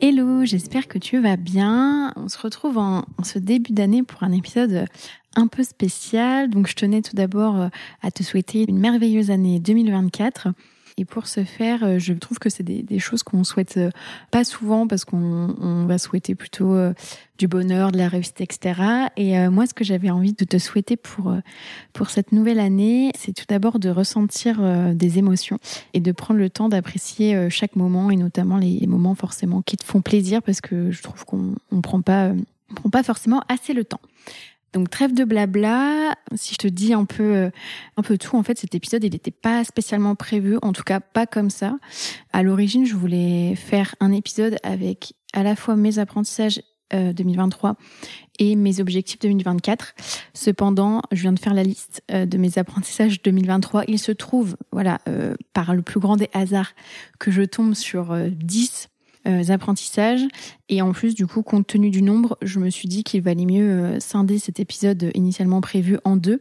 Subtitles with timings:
[0.00, 2.12] Hello, j'espère que tu vas bien.
[2.14, 4.86] On se retrouve en, ce début d'année pour un épisode
[5.34, 6.50] un peu spécial.
[6.50, 7.68] Donc je tenais tout d'abord euh,
[8.00, 10.50] à te souhaiter une merveilleuse année 2024.
[10.98, 13.90] Et pour ce faire, euh, je trouve que c'est des, choses qu'on souhaite euh,
[14.32, 16.92] pas souvent parce qu'on va souhaiter plutôt euh,
[17.38, 18.82] du bonheur, de la réussite, etc.
[19.16, 21.32] Et moi, ce que j'avais envie de te souhaiter pour,
[21.92, 24.60] pour cette nouvelle année, c'est tout d'abord de ressentir
[24.92, 25.58] des émotions
[25.94, 29.84] et de prendre le temps d'apprécier chaque moment et notamment les moments forcément qui te
[29.84, 32.32] font plaisir parce que je trouve qu'on ne prend pas,
[32.74, 34.00] prend pas forcément assez le temps.
[34.72, 36.14] Donc trêve de blabla.
[36.34, 37.50] Si je te dis un peu, euh,
[37.96, 41.00] un peu tout, en fait, cet épisode, il n'était pas spécialement prévu, en tout cas
[41.00, 41.78] pas comme ça.
[42.32, 46.60] À l'origine, je voulais faire un épisode avec à la fois mes apprentissages
[46.92, 47.74] 2023 euh,
[48.38, 49.94] et mes objectifs 2024.
[50.34, 53.84] Cependant, je viens de faire la liste euh, de mes apprentissages 2023.
[53.88, 55.00] Il se trouve, voilà,
[55.52, 56.72] par le plus grand des hasards,
[57.18, 58.97] que je tombe sur 10 euh,
[59.48, 60.22] apprentissages.
[60.68, 63.46] Et en plus, du coup, compte tenu du nombre, je me suis dit qu'il valait
[63.46, 66.40] mieux euh, scinder cet épisode initialement prévu en deux.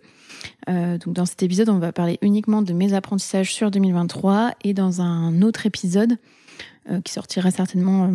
[0.70, 4.74] Euh, donc dans cet épisode, on va parler uniquement de mes apprentissages sur 2023 et
[4.74, 6.18] dans un autre épisode
[7.04, 8.10] qui sortira certainement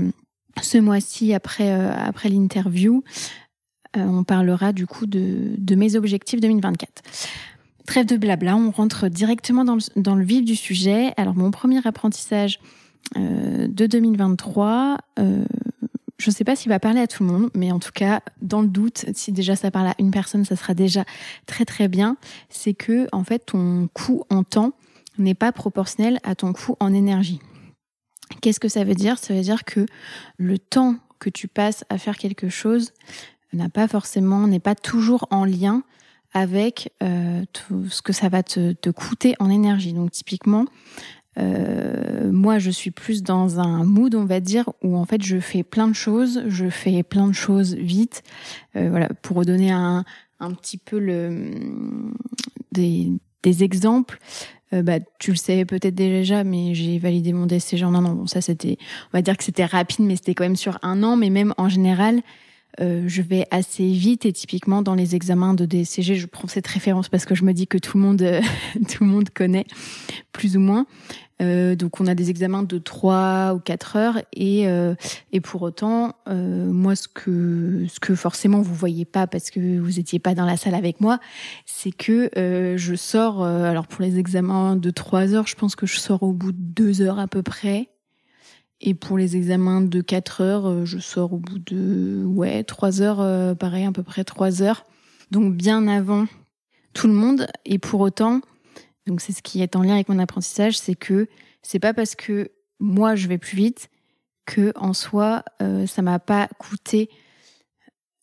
[0.62, 3.04] ce mois-ci après, après l'interview,
[3.94, 7.02] on parlera du coup de, de mes objectifs 2024.
[7.86, 11.12] Trêve de blabla, on rentre directement dans le, dans le vif du sujet.
[11.16, 12.81] Alors mon premier apprentissage, euh,
[13.16, 14.98] de 2023.
[15.18, 15.44] Euh,
[16.18, 18.22] je ne sais pas s'il va parler à tout le monde, mais en tout cas,
[18.40, 21.04] dans le doute, si déjà ça parle à une personne, ça sera déjà
[21.46, 22.16] très très bien.
[22.48, 24.72] C'est que en fait, ton coût en temps
[25.18, 27.40] n'est pas proportionnel à ton coût en énergie.
[28.40, 29.18] Qu'est-ce que ça veut dire?
[29.18, 29.86] Ça veut dire que
[30.38, 32.92] le temps que tu passes à faire quelque chose
[33.52, 35.82] n'a pas forcément, n'est pas toujours en lien
[36.32, 39.92] avec euh, tout ce que ça va te, coûter en énergie.
[39.92, 40.64] Donc typiquement,
[41.38, 45.38] euh, moi, je suis plus dans un mood, on va dire, où en fait, je
[45.38, 48.22] fais plein de choses, je fais plein de choses vite.
[48.76, 50.04] Euh, voilà, pour redonner un,
[50.40, 51.50] un petit peu le,
[52.72, 53.10] des,
[53.42, 54.18] des exemples.
[54.74, 58.14] Euh, bah, tu le sais peut-être déjà, mais j'ai validé mon DCG en un an.
[58.14, 58.78] Bon, ça, c'était,
[59.12, 61.16] on va dire que c'était rapide, mais c'était quand même sur un an.
[61.16, 62.20] Mais même en général,
[62.80, 66.66] euh, je vais assez vite et typiquement dans les examens de DCG, je prends cette
[66.66, 68.24] référence parce que je me dis que tout le monde,
[68.88, 69.66] tout le monde connaît
[70.32, 70.86] plus ou moins.
[71.42, 74.94] Euh, donc on a des examens de 3 ou 4 heures et, euh,
[75.32, 79.80] et pour autant, euh, moi ce que, ce que forcément vous voyez pas parce que
[79.80, 81.18] vous étiez pas dans la salle avec moi,
[81.66, 82.30] c'est que
[82.76, 86.32] je sors, alors pour les examens de 3 heures, je pense que je sors au
[86.32, 87.88] bout de 2 heures à peu près.
[88.82, 93.56] Et pour les examens de 4 heures, je sors au bout de ouais, 3 heures,
[93.56, 94.84] pareil, à peu près 3 heures.
[95.30, 96.26] Donc bien avant
[96.92, 97.46] tout le monde.
[97.64, 98.40] Et pour autant,
[99.06, 101.28] donc c'est ce qui est en lien avec mon apprentissage, c'est que
[101.62, 102.50] c'est pas parce que
[102.80, 103.88] moi je vais plus vite
[104.46, 107.08] que en soi euh, ça m'a pas coûté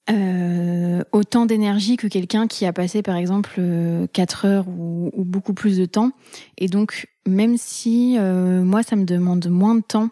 [0.09, 3.61] euh, autant d'énergie que quelqu'un qui a passé par exemple
[4.11, 6.11] 4 heures ou, beaucoup plus de temps.
[6.57, 10.09] Et donc même si euh, moi ça me demande moins de temps,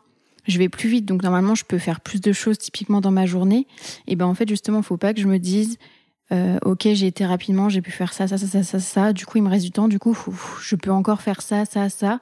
[0.47, 1.05] je vais plus vite.
[1.05, 3.67] Donc normalement je peux faire plus de choses typiquement dans ma journée.
[4.07, 5.77] Et ben en fait justement faut pas que je me dise
[6.31, 9.13] euh, ok, j'ai été rapidement, j'ai pu faire ça, ça, ça, ça, ça, ça.
[9.13, 9.87] Du coup, il me reste du temps.
[9.87, 10.15] Du coup,
[10.61, 12.19] je peux encore faire ça, ça, ça.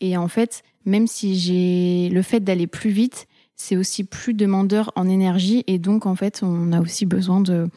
[0.00, 4.90] Et en fait, même si j'ai le fait d'aller plus vite, c'est aussi plus demandeur
[4.96, 7.68] en énergie et donc en fait on a aussi besoin de,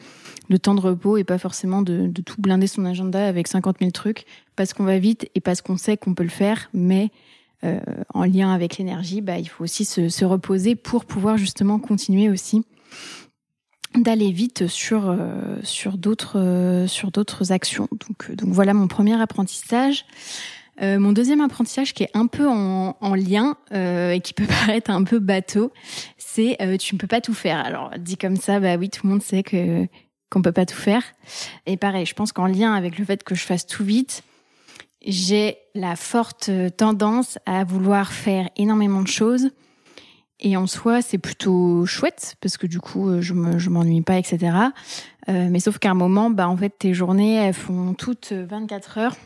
[0.50, 3.76] de temps de repos et pas forcément de, de tout blinder son agenda avec 50
[3.78, 4.24] 000 trucs
[4.56, 7.10] parce qu'on va vite et parce qu'on sait qu'on peut le faire, mais
[7.64, 7.80] euh,
[8.14, 12.28] en lien avec l'énergie, bah, il faut aussi se, se, reposer pour pouvoir justement continuer
[12.28, 12.62] aussi
[13.96, 17.88] d'aller vite sur euh, sur d'autres euh, sur d'autres actions.
[17.90, 20.04] Donc donc voilà mon premier apprentissage.
[20.80, 24.46] Euh, mon deuxième apprentissage qui est un peu en, en lien euh, et qui peut
[24.66, 25.72] paraître un peu bateau,
[26.16, 27.58] c'est euh, tu ne peux pas tout faire.
[27.64, 29.86] Alors dit comme ça, bah oui, tout le monde sait que
[30.30, 31.02] qu'on peut pas tout faire.
[31.66, 34.22] Et pareil, je pense qu'en lien avec le fait que je fasse tout vite,
[35.04, 39.50] j'ai la forte tendance à vouloir faire énormément de choses.
[40.40, 44.56] Et en soi, c'est plutôt chouette parce que du coup, je me, m'ennuie pas, etc.
[45.28, 48.98] Euh, mais sauf qu'à un moment, bah en fait, tes journées, elles font toutes 24
[48.98, 49.16] heures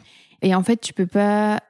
[0.40, 1.60] et en fait, tu peux pas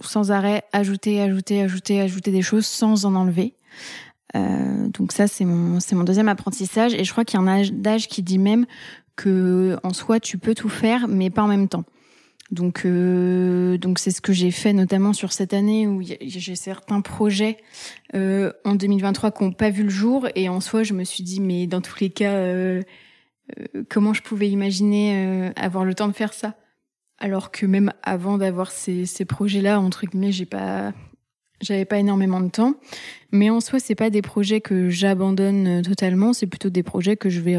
[0.00, 3.54] sans arrêt ajouter, ajouter, ajouter, ajouter des choses sans en enlever.
[4.36, 6.94] Euh, donc ça, c'est mon, c'est mon deuxième apprentissage.
[6.94, 8.66] Et je crois qu'il y a un adage qui dit même
[9.16, 11.84] que en soi, tu peux tout faire, mais pas en même temps.
[12.54, 17.00] Donc, euh, donc c'est ce que j'ai fait notamment sur cette année où j'ai certains
[17.00, 17.58] projets
[18.14, 20.28] euh, en 2023 qui n'ont pas vu le jour.
[20.34, 22.82] Et en soi, je me suis dit, mais dans tous les cas, euh,
[23.58, 26.54] euh comment je pouvais imaginer euh, avoir le temps de faire ça?
[27.18, 30.92] Alors que même avant d'avoir ces, ces projets-là, entre guillemets, j'ai pas,
[31.60, 32.74] j'avais pas énormément de temps.
[33.32, 36.32] Mais en soi, c'est pas des projets que j'abandonne euh, totalement.
[36.32, 37.56] C'est plutôt des projets que je vais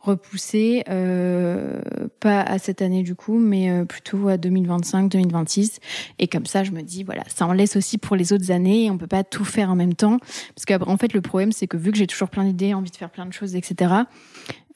[0.00, 1.80] repousser, euh,
[2.20, 5.80] pas à cette année du coup, mais euh, plutôt à 2025, 2026.
[6.18, 8.84] Et comme ça, je me dis voilà, ça en laisse aussi pour les autres années.
[8.84, 10.18] Et on peut pas tout faire en même temps,
[10.54, 12.96] parce qu'en fait, le problème, c'est que vu que j'ai toujours plein d'idées, envie de
[12.96, 13.94] faire plein de choses, etc.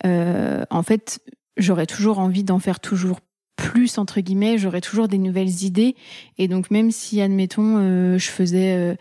[0.04, 1.20] Euh, en fait,
[1.56, 3.20] j'aurais toujours envie d'en faire toujours
[3.54, 5.94] plus entre guillemets, j'aurais toujours des nouvelles idées.
[6.38, 8.96] Et donc même si, admettons, je faisais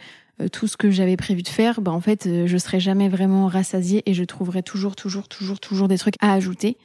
[0.51, 3.47] tout ce que j'avais prévu de faire, bah en fait, euh, je serais jamais vraiment
[3.47, 6.77] rassasiée et je trouverais toujours, toujours, toujours, toujours des trucs à ajouter.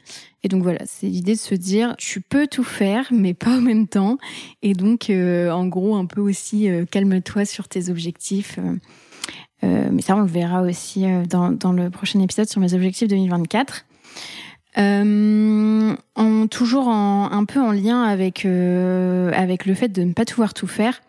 [0.42, 3.60] Et donc voilà, c'est l'idée de se dire, tu peux tout faire, mais pas en
[3.60, 4.18] même temps.
[4.62, 8.58] Et donc, en gros, un peu aussi, calme-toi sur tes objectifs.
[9.62, 13.84] mais ça, on le verra aussi dans, dans le prochain épisode sur mes objectifs 2024.
[14.78, 20.12] Euh, en, toujours en, un peu en lien avec, euh, avec le fait de ne
[20.12, 21.00] pas pouvoir tout faire.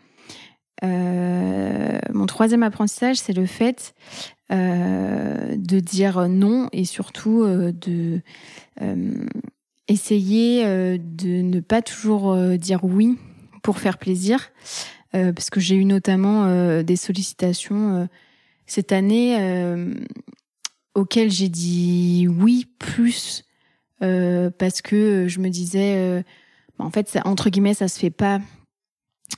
[0.83, 3.93] Euh, mon troisième apprentissage, c'est le fait
[4.51, 8.21] euh, de dire non et surtout euh, de
[9.87, 10.63] essayer
[10.97, 13.17] de ne pas toujours dire oui
[13.63, 14.51] pour faire plaisir.
[15.13, 18.09] parce que j'ai eu notamment des sollicitations
[18.65, 19.37] cette année
[20.93, 23.45] auxquelles j'ai dit oui plus
[24.01, 26.21] parce que je me disais,
[26.77, 28.41] bah, en fait, entre guillemets, ça se fait pas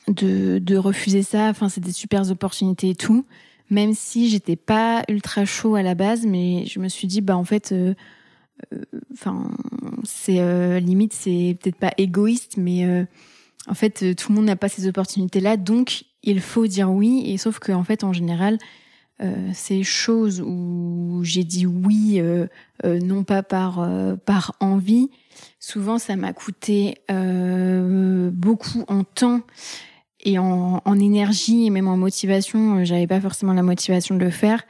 [0.08, 1.50] de, de refuser ça.
[1.50, 3.26] Enfin, c'est des super opportunités et tout.
[3.70, 7.38] Même si j'étais pas ultra chaud à la base, mais je me suis dit, bah
[7.38, 7.94] en fait, euh,
[9.14, 9.52] enfin,
[10.04, 13.06] c'est limite, c'est peut-être pas égoïste, mais
[13.68, 17.24] en fait, tout le monde n'a pas ces opportunités-là, donc il faut dire oui.
[17.28, 18.58] Et sauf que en fait, en général,
[19.22, 22.48] euh, ces choses où j'ai dit oui, euh,
[22.86, 23.88] euh, non pas par
[24.26, 25.10] par envie,
[25.60, 29.42] souvent ça m'a coûté beaucoup en temps
[30.22, 34.64] et en, énergie et même en motivation, j'avais pas forcément la motivation de le faire.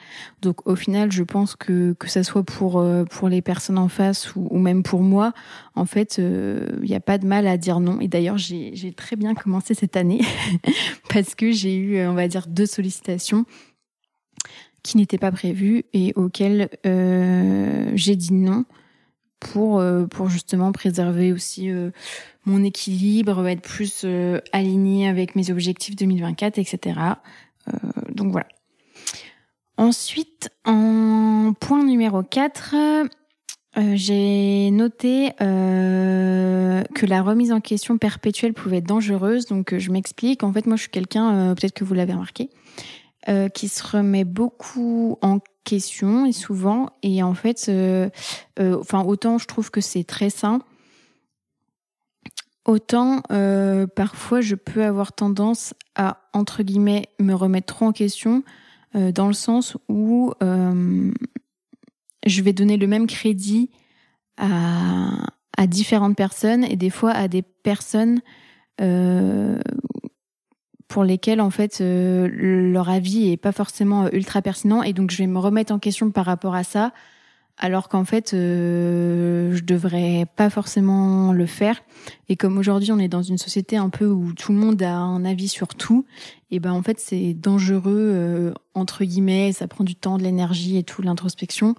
[0.44, 4.36] Donc au final, je pense que que ça soit pour pour les personnes en face
[4.36, 5.34] ou, ou même pour moi,
[5.74, 8.00] en fait, il n'y a pas de mal à dire non.
[8.00, 10.22] Et d'ailleurs, j'ai très bien commencé cette année
[11.10, 13.46] parce que j'ai eu, on va dire, deux sollicitations
[14.84, 18.66] qui n'étaient pas prévues et auxquelles euh, j'ai dit non
[19.40, 21.92] pour euh, pour justement préserver aussi euh,
[22.46, 27.00] mon équilibre, être plus euh, aligné avec mes objectifs 2024, etc.
[27.68, 27.72] Euh,
[28.14, 28.48] donc voilà.
[29.78, 32.76] Ensuite, en point numéro 4,
[33.94, 39.46] j'ai noté que la remise en question perpétuelle pouvait être dangereuse.
[39.46, 40.44] Donc je m'explique.
[40.44, 42.50] En fait, moi, je suis quelqu'un, peut-être que vous l'avez remarqué,
[43.28, 45.40] euh, qui se remet beaucoup en
[45.74, 48.10] et souvent et en fait euh,
[48.60, 50.60] euh, enfin autant je trouve que c'est très sain
[52.66, 53.22] autant
[53.96, 58.44] parfois je peux avoir tendance à entre guillemets me remettre trop en question
[58.94, 63.72] dans le sens où je vais donner le même crédit
[64.38, 65.26] à,
[65.58, 68.22] à différentes personnes et des fois à des personnes
[70.90, 75.12] pour lesquels en fait euh, leur avis est pas forcément euh, ultra pertinent et donc
[75.12, 76.92] je vais me remettre en question par rapport à ça
[77.60, 81.84] alors qu'en fait, euh, je devrais pas forcément le faire.
[82.30, 84.96] Et comme aujourd'hui, on est dans une société un peu où tout le monde a
[84.96, 86.06] un avis sur tout,
[86.52, 89.52] et ben en fait, c'est dangereux euh, entre guillemets.
[89.52, 91.76] Ça prend du temps, de l'énergie et tout, l'introspection,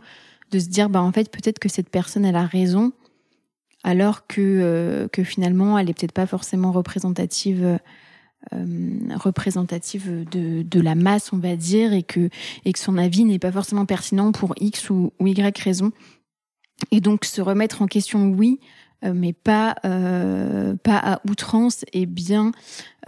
[0.51, 2.93] de se dire bah en fait peut-être que cette personne elle a raison,
[3.83, 7.79] alors que euh, que finalement elle est peut-être pas forcément représentative.
[8.55, 12.31] Euh, représentative de, de la masse, on va dire, et que,
[12.65, 15.93] et que son avis n'est pas forcément pertinent pour X ou, Y raison.
[16.91, 18.59] Et donc se remettre en question, oui,
[19.05, 22.53] euh, mais pas euh, pas à outrance et bien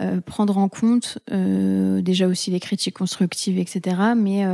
[0.01, 3.97] euh, prendre en compte déjà aussi les critiques constructives, etc.
[4.15, 4.45] Mais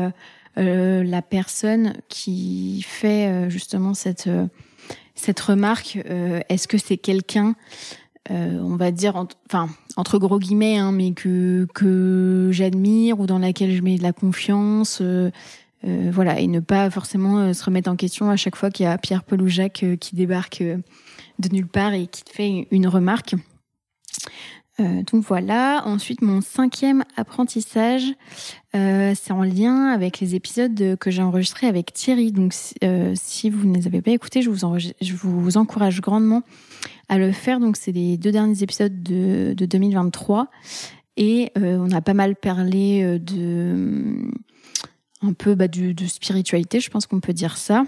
[0.55, 4.29] la personne qui fait justement cette
[5.15, 5.97] cette remarque,
[6.49, 7.55] est-ce que c'est quelqu'un
[8.31, 9.15] euh, on va dire,
[9.47, 14.13] enfin entre gros guillemets, hein, mais que j'admire ou dans laquelle je mets de la
[14.13, 15.31] confiance, euh,
[15.85, 18.87] euh, voilà, et ne pas forcément se remettre en question à chaque fois qu'il y
[18.87, 22.87] a Pierre Paul ou Jacques qui débarque de nulle part et qui te fait une
[22.87, 23.35] remarque.
[24.79, 25.83] Donc voilà.
[25.85, 28.03] Ensuite, mon cinquième apprentissage,
[28.73, 32.31] c'est en lien avec les épisodes que j'ai enregistrés avec Thierry.
[32.31, 36.43] Donc, si vous ne les avez pas écoutés, je vous, encourage grandement
[37.09, 37.59] à le faire.
[37.59, 40.49] Donc, c'est les deux derniers épisodes de, 2023.
[41.19, 44.31] Et euh, on a pas mal parlé euh, de
[45.21, 47.83] un peu bah, de, spiritualité, je pense qu'on peut dire ça.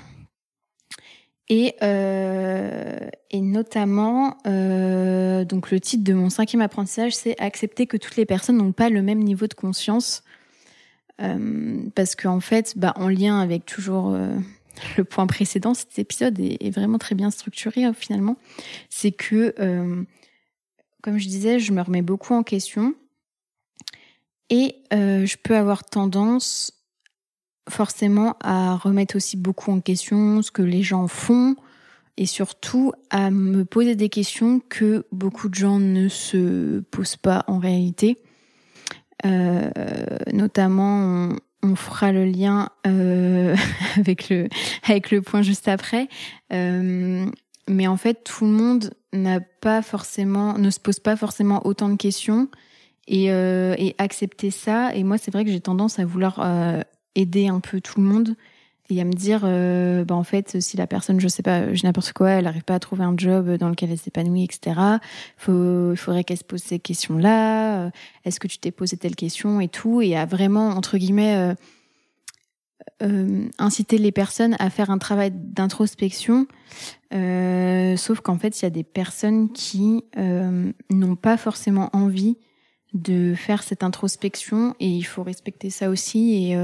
[1.54, 2.98] Et, euh,
[3.30, 8.58] et notamment, donc le titre de mon cinquième apprentissage, c'est accepter que toutes les personnes
[8.58, 10.24] n'ont pas le même niveau de conscience.
[11.18, 14.16] parce qu'en fait, bah, en lien avec toujours
[14.98, 18.38] le point précédent, cet épisode est, vraiment très bien structuré finalement.
[18.90, 20.04] C'est que, euh,
[21.02, 22.96] comme je disais, je me remets beaucoup en question
[24.50, 26.74] et euh, je peux avoir tendance
[27.70, 31.56] forcément à remettre aussi beaucoup en question ce que les gens font
[32.18, 37.44] et surtout à me poser des questions que beaucoup de gens ne se posent pas
[37.48, 38.18] en réalité.
[39.26, 39.70] Euh,
[40.34, 41.30] notamment,
[41.64, 43.56] on fera le lien euh,
[43.98, 44.50] avec le
[44.84, 46.08] avec le point juste après.
[46.52, 47.26] Euh,
[47.68, 51.90] mais en fait, tout le monde n'a pas forcément, ne se pose pas forcément autant
[51.90, 52.50] de questions
[53.08, 54.96] et, euh, et accepter ça.
[54.96, 56.82] Et moi, c'est vrai que j'ai tendance à vouloir euh,
[57.16, 58.36] aider un peu tout le monde
[58.92, 61.84] et à me dire, euh, bah en fait, si la personne, je sais pas, je
[61.86, 64.80] n'importe quoi, elle n'arrive pas à trouver un job dans lequel elle s'épanouit, etc.
[65.48, 67.86] Il faudrait qu'elle se pose ces questions-là.
[67.86, 67.90] Euh,
[68.26, 71.54] est-ce que tu t'es posé telle question et tout, et à vraiment entre guillemets euh,
[73.02, 76.48] euh inciter les personnes à faire un travail d'introspection.
[77.12, 82.38] Sauf qu'en fait, il y a des personnes qui n'ont pas forcément envie
[82.94, 86.58] de faire cette introspection, et il faut respecter ça aussi et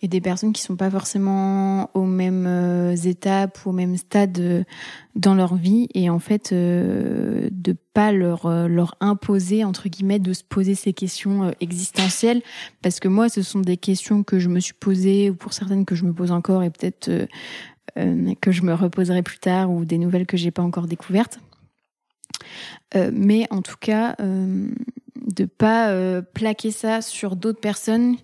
[0.00, 4.38] et des personnes qui sont pas forcément aux mêmes euh, étapes ou au même stade
[4.38, 4.64] euh,
[5.16, 10.20] dans leur vie et en fait euh, de pas leur euh, leur imposer entre guillemets
[10.20, 12.42] de se poser ces questions existentielles.
[12.82, 15.84] Parce que moi ce sont des questions que je me suis posées ou pour certaines
[15.84, 17.10] que je me pose encore et peut-être
[18.40, 21.40] que je me reposerai plus tard ou des nouvelles que j'ai pas encore découvertes.
[22.94, 28.16] Mais en tout cas de pas plaquer ça sur d'autres personnes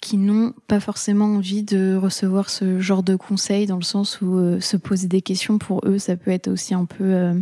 [0.00, 4.38] qui n'ont pas forcément envie de recevoir ce genre de conseils dans le sens où
[4.38, 7.34] euh, se poser des questions pour eux ça peut être aussi un peu euh,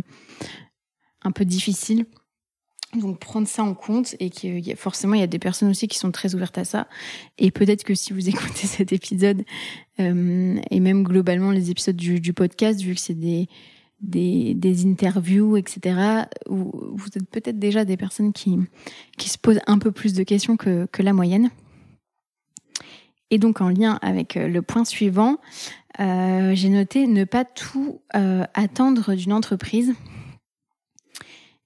[1.23, 2.05] un peu difficile
[2.95, 4.31] donc prendre ça en compte et
[4.71, 6.87] a forcément il y a des personnes aussi qui sont très ouvertes à ça
[7.37, 9.43] et peut-être que si vous écoutez cet épisode
[9.99, 13.47] euh, et même globalement les épisodes du, podcast vu que c'est des
[14.01, 18.57] des, interviews, etc., vous êtes peut-être déjà des personnes qui,
[19.17, 21.49] qui se posent un peu plus de questions que, que la moyenne.
[23.31, 25.37] Et donc en lien avec euh, le point suivant,
[25.99, 29.93] euh, j'ai noté ne pas tout euh, attendre d'une entreprise.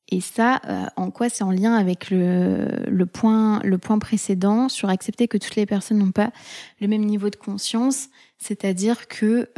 [0.09, 0.61] Et ça,
[0.95, 5.39] en quoi c'est en lien avec le, le, point, le point précédent sur accepter que
[5.39, 6.31] toutes les personnes n'ont pas
[6.79, 8.09] le même niveau de conscience.
[8.37, 9.49] C'est-à-dire que,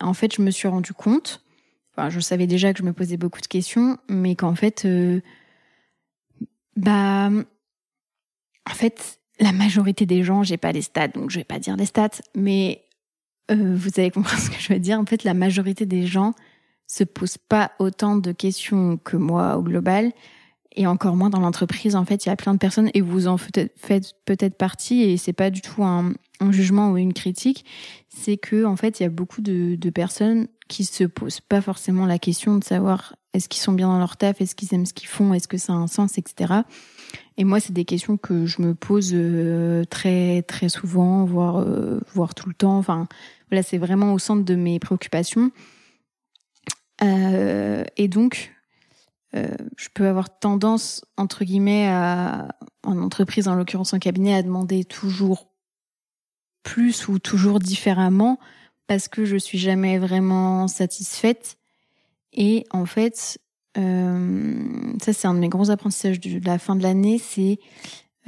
[0.00, 1.44] en fait, je me suis rendu compte,
[1.92, 4.88] enfin, je savais déjà que je me posais beaucoup de questions, mais qu'en fait,
[6.76, 11.58] bah, en fait, la majorité des gens, j'ai pas les stats, donc je vais pas
[11.58, 12.84] dire des stats, mais
[13.50, 14.98] euh, vous allez comprendre ce que je veux dire.
[14.98, 16.34] En fait, la majorité des gens
[16.86, 20.12] se posent pas autant de questions que moi au global,
[20.78, 21.96] et encore moins dans l'entreprise.
[21.96, 25.16] En fait, il y a plein de personnes et vous en faites peut-être partie, et
[25.16, 26.12] c'est pas du tout un,
[26.50, 27.64] jugement ou une critique.
[28.08, 32.06] C'est que en fait, il y a beaucoup de personnes qui se posent pas forcément
[32.06, 34.94] la question de savoir est-ce qu'ils sont bien dans leur taf, est-ce qu'ils aiment ce
[34.94, 36.54] qu'ils font, est-ce que ça a un sens, etc
[37.36, 39.14] Et moi, c'est des questions que je me pose
[39.90, 41.64] très très souvent, voire
[42.14, 42.78] voire tout le temps.
[42.78, 43.06] Enfin,
[43.50, 45.50] voilà, c'est vraiment au centre de mes préoccupations.
[47.02, 48.54] et donc,
[49.34, 52.48] je peux avoir tendance, entre guillemets, à,
[52.82, 55.48] en entreprise, en l'occurrence en cabinet, à demander toujours
[56.62, 58.38] plus ou toujours différemment
[58.86, 61.58] parce que je suis jamais vraiment satisfaite.
[62.36, 63.38] Et en fait,
[63.78, 67.58] euh, ça c'est un de mes gros apprentissages de la fin de l'année, c'est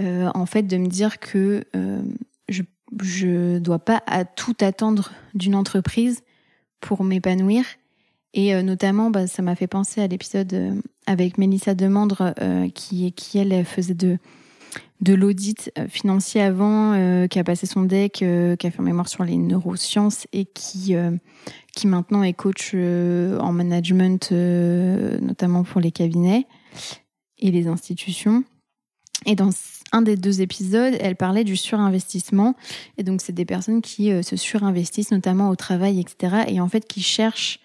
[0.01, 2.03] euh, en fait de me dire que euh,
[2.49, 2.63] je
[3.03, 6.23] je dois pas à tout attendre d'une entreprise
[6.81, 7.65] pour m'épanouir.
[8.35, 12.35] Et notamment, bah, ça m'a fait penser à l'épisode avec Mélissa Demandre
[12.75, 14.19] qui, qui elle faisait de
[15.01, 18.83] de l'audit euh, financier avant, euh, qui a passé son deck, euh, qui a fait
[18.83, 20.95] mémoire sur les neurosciences et qui,
[21.75, 26.47] qui maintenant est coach en management, notamment pour les cabinets
[27.39, 28.45] et les institutions.
[29.27, 29.51] Et dans
[29.93, 32.55] un des deux épisodes, elle parlait du surinvestissement.
[32.99, 36.45] Et donc, c'est des personnes qui se surinvestissent, notamment au travail, etc.
[36.49, 37.61] Et en fait, qui cherchent,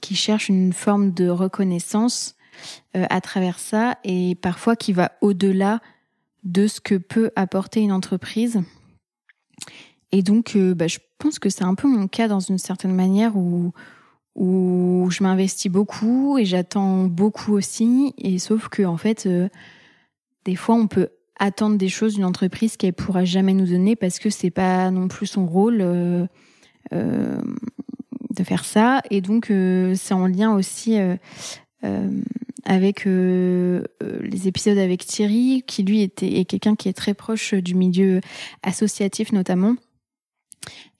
[0.00, 2.43] qui cherchent une forme de reconnaissance euh,
[2.94, 5.80] à travers ça et parfois qui va au-delà
[6.44, 8.62] de ce que peut apporter une entreprise.
[10.12, 12.94] Et donc, euh, bah, je pense que c'est un peu mon cas dans une certaine
[12.94, 13.72] manière où,
[14.36, 18.14] où je m'investis beaucoup et j'attends beaucoup aussi.
[18.18, 19.48] Et sauf que, en fait, euh,
[20.44, 21.08] des fois, on peut
[21.40, 25.08] attendre des choses d'une entreprise qu'elle pourra jamais nous donner parce que c'est pas non
[25.08, 26.28] plus son rôle de
[28.44, 29.02] faire ça.
[29.10, 30.96] Et donc, c'est en lien aussi
[32.64, 37.14] avec euh, euh, les épisodes avec Thierry, qui lui était est quelqu'un qui est très
[37.14, 38.20] proche du milieu
[38.62, 39.76] associatif notamment.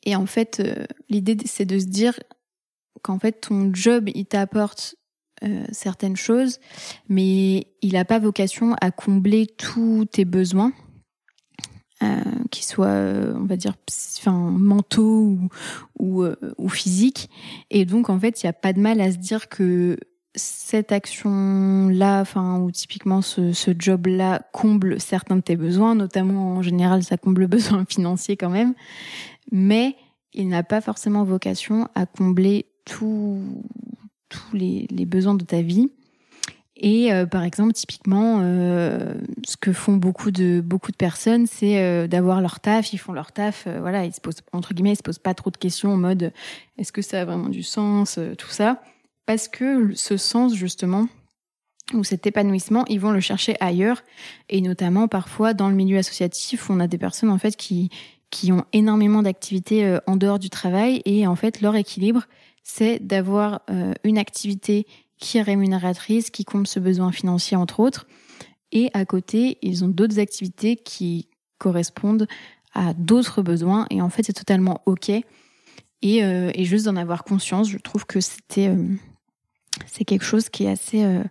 [0.04, 2.18] Et en fait, euh, l'idée c'est de se dire
[3.02, 4.96] qu'en fait ton job il t'apporte
[5.72, 6.58] certaines choses,
[7.06, 10.72] mais il n'a pas vocation à combler tous tes besoins,
[12.50, 13.74] qu'ils soient, on va dire,
[14.18, 15.48] enfin, mentaux ou,
[15.98, 16.24] ou,
[16.56, 17.28] ou physiques.
[17.68, 19.98] Et donc, en fait, il n'y a pas de mal à se dire que
[20.34, 26.62] cette action-là, enfin, ou typiquement ce, ce job-là comble certains de tes besoins, notamment en
[26.62, 28.74] général, ça comble le besoin financier quand même,
[29.52, 29.96] mais
[30.32, 33.40] il n'a pas forcément vocation à combler tous
[34.52, 35.90] les, les, besoins de ta vie.
[36.76, 39.14] Et euh, par exemple, typiquement, euh,
[39.46, 42.92] ce que font beaucoup de beaucoup de personnes, c'est euh, d'avoir leur taf.
[42.92, 45.50] Ils font leur taf, voilà, ils se posent entre guillemets, ils se posent pas trop
[45.50, 46.32] de questions en mode
[46.76, 48.82] est-ce que ça a vraiment du sens, tout ça
[49.26, 51.08] parce que ce sens justement
[51.92, 54.02] ou cet épanouissement, ils vont le chercher ailleurs.
[54.48, 57.90] Et notamment parfois dans le milieu associatif, on a des personnes en fait qui
[58.30, 61.02] qui ont énormément d'activités euh, en dehors du travail.
[61.04, 62.24] Et en fait leur équilibre,
[62.64, 64.86] c'est d'avoir euh, une activité
[65.18, 68.06] qui est rémunératrice, qui comble ce besoin financier entre autres.
[68.72, 72.26] Et à côté, ils ont d'autres activités qui correspondent
[72.72, 73.86] à d'autres besoins.
[73.90, 75.10] Et en fait, c'est totalement OK.
[75.10, 78.74] Et, euh, et juste d'en avoir conscience, je trouve que c'était
[79.86, 81.22] c'est quelque chose qui est assez euh,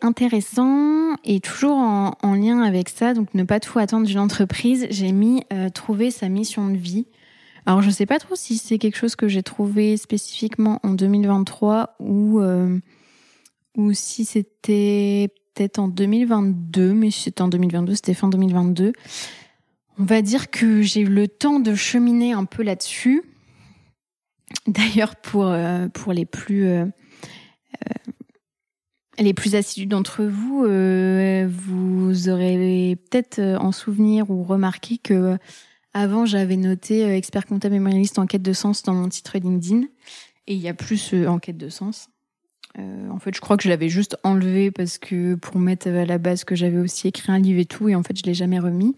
[0.00, 3.14] intéressant et toujours en, lien avec ça.
[3.14, 4.86] Donc ne pas tout attendre d'une entreprise.
[4.90, 7.06] J'ai mis euh, trouver sa mission de vie.
[7.66, 11.96] Alors je sais pas trop si c'est quelque chose que j'ai trouvé spécifiquement en 2023
[12.00, 12.78] ou euh,
[13.76, 18.92] ou si c'était peut-être en 2022, mais si c'était en 2022, c'était fin 2022.
[19.98, 23.22] On va dire que j'ai eu le temps de cheminer un peu là-dessus.
[24.66, 25.54] D'ailleurs, pour,
[26.12, 26.66] les plus
[29.18, 35.36] les plus assidus d'entre vous, euh, vous aurez peut-être euh, en souvenir ou remarqué que
[35.94, 39.82] avant j'avais noté expert comptable mémorialiste en quête de sens dans mon titre LinkedIn
[40.46, 42.08] et il y a plus en quête de sens.
[42.76, 46.18] en fait, je crois que je l'avais juste enlevé parce que pour mettre à la
[46.18, 48.58] base que j'avais aussi écrit un livre et tout, et en fait, je l'ai jamais
[48.58, 48.96] remis.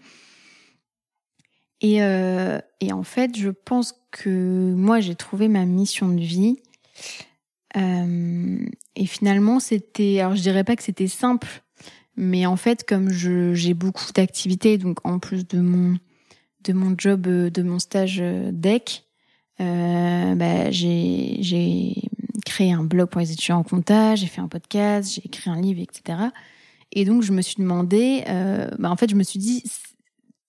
[1.82, 6.56] Et, en fait, je pense que moi, j'ai trouvé ma mission de vie
[6.96, 7.33] euh,
[7.74, 11.62] et finalement, c'était, alors je dirais pas que c'était simple,
[12.16, 15.96] mais en fait, comme j'ai beaucoup d'activités, donc en plus de mon
[16.64, 19.04] de mon job, euh, de mon stage euh, DEC,
[19.60, 21.94] euh, bah, j'ai
[22.44, 25.60] créé un blog pour les étudiants en comptage, j'ai fait un podcast, j'ai écrit un
[25.60, 26.18] livre, etc.
[26.92, 29.62] Et donc, je me suis demandé, euh, bah, en fait, je me suis dit,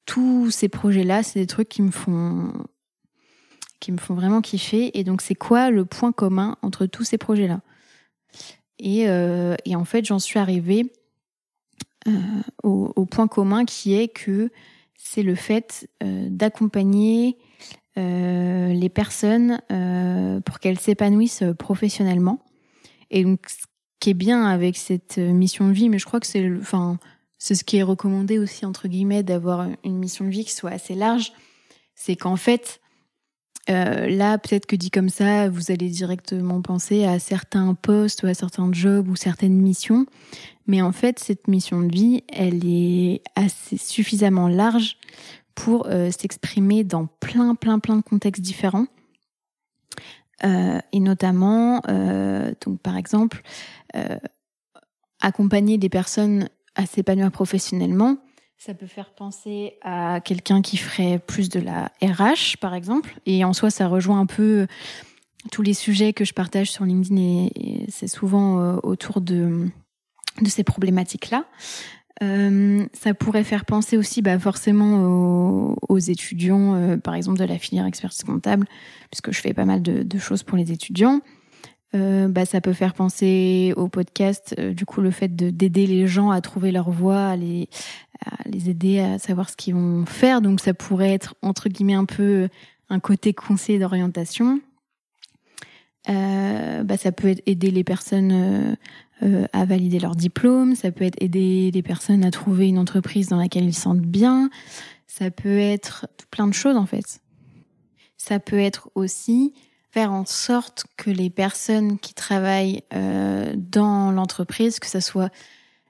[0.06, 2.54] tous ces projets-là, c'est des trucs qui me font
[3.80, 4.98] qui me font vraiment kiffer.
[4.98, 7.62] Et donc, c'est quoi le point commun entre tous ces projets-là?
[8.80, 10.92] Et, euh, et, en fait, j'en suis arrivée
[12.08, 12.12] euh,
[12.64, 14.52] au, point commun qui est que
[14.96, 17.38] c'est le fait euh, d'accompagner
[17.98, 19.62] les personnes
[20.44, 22.44] pour qu'elles s'épanouissent professionnellement.
[23.10, 23.68] Et donc, ce
[24.02, 27.00] qui est bien avec cette mission de vie, mais je crois que c'est, enfin,
[27.38, 30.72] c'est ce qui est recommandé aussi entre guillemets d'avoir une mission de vie qui soit
[30.72, 31.32] assez large,
[31.96, 32.82] c'est qu'en fait,
[33.70, 38.28] euh, là, peut-être que dit comme ça, vous allez directement penser à certains postes ou
[38.28, 40.06] à certains jobs ou certaines missions.
[40.68, 44.98] Mais en fait, cette mission de vie, elle est assez suffisamment large
[45.56, 48.88] pour euh, s'exprimer dans plein, plein, plein de contextes différents.
[50.44, 51.82] Euh, et notamment,
[52.62, 53.42] donc par exemple,
[55.22, 58.18] accompagner des personnes à s'épanouir professionnellement,
[58.66, 63.20] ça peut faire penser à quelqu'un qui ferait plus de la RH, par exemple.
[63.28, 64.66] Et en soi, ça rejoint un peu
[65.52, 69.68] tous les sujets que je partage sur LinkedIn et, c'est souvent euh, autour de,
[70.48, 71.46] ces problématiques-là.
[72.24, 77.60] Euh, ça pourrait faire penser aussi bah, forcément aux, étudiants, euh, par exemple de la
[77.60, 78.66] filière expertise comptable,
[79.12, 81.22] puisque je fais pas mal de choses pour les étudiants.
[81.96, 86.08] Euh, bah, ça peut faire penser au podcast, euh, du coup le fait d'aider les
[86.08, 87.70] gens à trouver leur voie, à les,
[88.68, 90.42] aider à savoir ce qu'ils vont faire.
[90.42, 92.50] Donc ça pourrait être entre guillemets un peu
[92.90, 94.60] un côté conseil d'orientation.
[96.10, 98.76] Euh, bah, ça peut aider les personnes
[99.54, 103.38] à valider leur diplôme, ça peut être aider les personnes à trouver une entreprise dans
[103.38, 104.50] laquelle ils se sentent bien,
[105.08, 107.22] ça peut être plein de choses en fait.
[108.18, 109.54] Ça peut être aussi
[110.04, 115.32] en sorte que les personnes qui travaillent euh, dans l'entreprise, que ce soit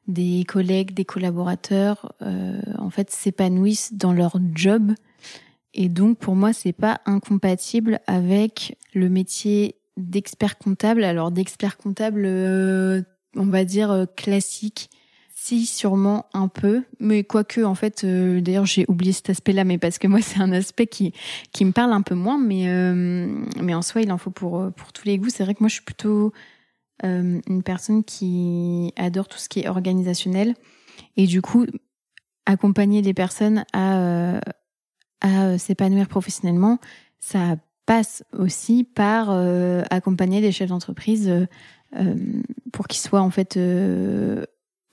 [0.07, 4.93] des collègues, des collaborateurs, euh, en fait, s'épanouissent dans leur job.
[5.73, 11.03] Et donc, pour moi, c'est pas incompatible avec le métier d'expert comptable.
[11.03, 13.01] Alors, d'expert comptable, euh,
[13.35, 14.89] on va dire classique,
[15.45, 19.77] si, sûrement un peu, mais quoique en fait, euh, d'ailleurs j'ai oublié cet aspect-là, mais
[19.77, 21.13] parce que moi c'est un aspect qui
[21.61, 23.27] me parle un peu moins, mais euh,
[23.61, 25.29] mais en soi il en faut pour euh, pour tous les goûts.
[25.29, 26.33] C'est vrai que moi je suis plutôt
[27.03, 30.55] une personne qui adore tout ce qui est organisationnel
[31.17, 31.67] et du coup
[32.47, 34.39] accompagner les personnes à
[35.21, 36.79] à s'épanouir professionnellement,
[37.19, 39.29] ça passe aussi par
[39.91, 41.31] accompagner des chefs d'entreprise
[42.71, 43.59] pour qu'ils soient en fait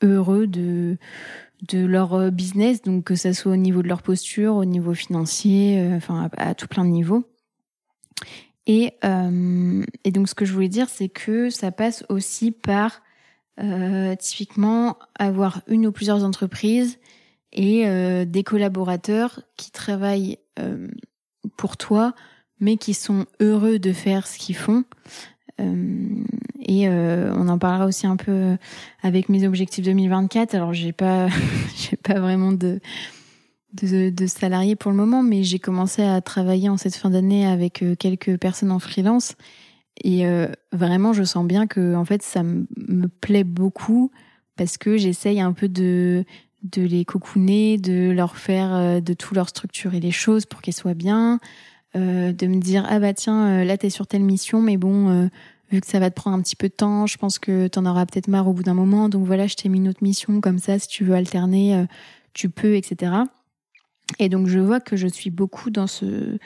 [0.03, 0.99] heureux de
[1.69, 4.95] de leur euh, business, donc que ça soit au niveau de leur posture, au niveau
[4.95, 7.25] financier, euh, enfin à, tout plein de niveaux.
[8.67, 13.03] Et, euh, et donc ce que je voulais dire, c'est que ça passe aussi par
[14.19, 16.99] typiquement avoir une ou plusieurs entreprises
[17.53, 17.85] et
[18.25, 20.39] des collaborateurs qui travaillent
[21.57, 22.15] pour toi,
[22.59, 24.85] mais qui sont heureux de faire ce qu'ils font.
[25.61, 26.25] Euh,
[26.61, 28.57] et euh, on en parlera aussi un peu
[29.03, 30.55] avec mes objectifs 2024.
[30.55, 31.29] Alors j'ai pas,
[31.77, 32.81] j'ai pas vraiment de,
[33.83, 37.83] de, salariés pour le moment, mais j'ai commencé à travailler en cette fin d'année avec
[37.83, 39.35] euh, quelques personnes en freelance.
[40.05, 40.25] Et
[40.73, 44.11] vraiment, je sens bien que en fait, ça me plaît beaucoup
[44.57, 46.25] parce que j'essaye un peu de
[46.63, 50.95] de les cocooner, de leur faire, de tout leur structurer les choses pour qu'elles soient
[50.95, 51.39] bien, euh,
[51.95, 55.29] de me dire ah bah tiens là t'es sur telle mission, mais bon
[55.73, 57.79] vu que ça va te prendre un petit peu de temps, je pense que tu
[57.79, 59.09] en auras peut-être marre au bout d'un moment.
[59.09, 61.85] Donc voilà, je t'ai mis une autre mission comme ça, si tu veux alterner, euh,
[62.35, 63.13] tu peux, etc.
[64.19, 66.39] Et donc je vois que je suis beaucoup dans ce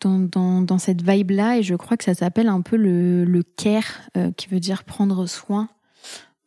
[0.00, 3.42] dans, dans, dans cette vibe-là et je crois que ça s'appelle un peu le, le
[3.42, 5.68] care, euh, qui veut dire prendre soin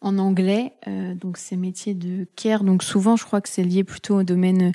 [0.02, 0.74] en anglais.
[0.88, 4.24] Euh, donc ces métiers de care, donc souvent je crois que c'est lié plutôt au
[4.24, 4.72] domaine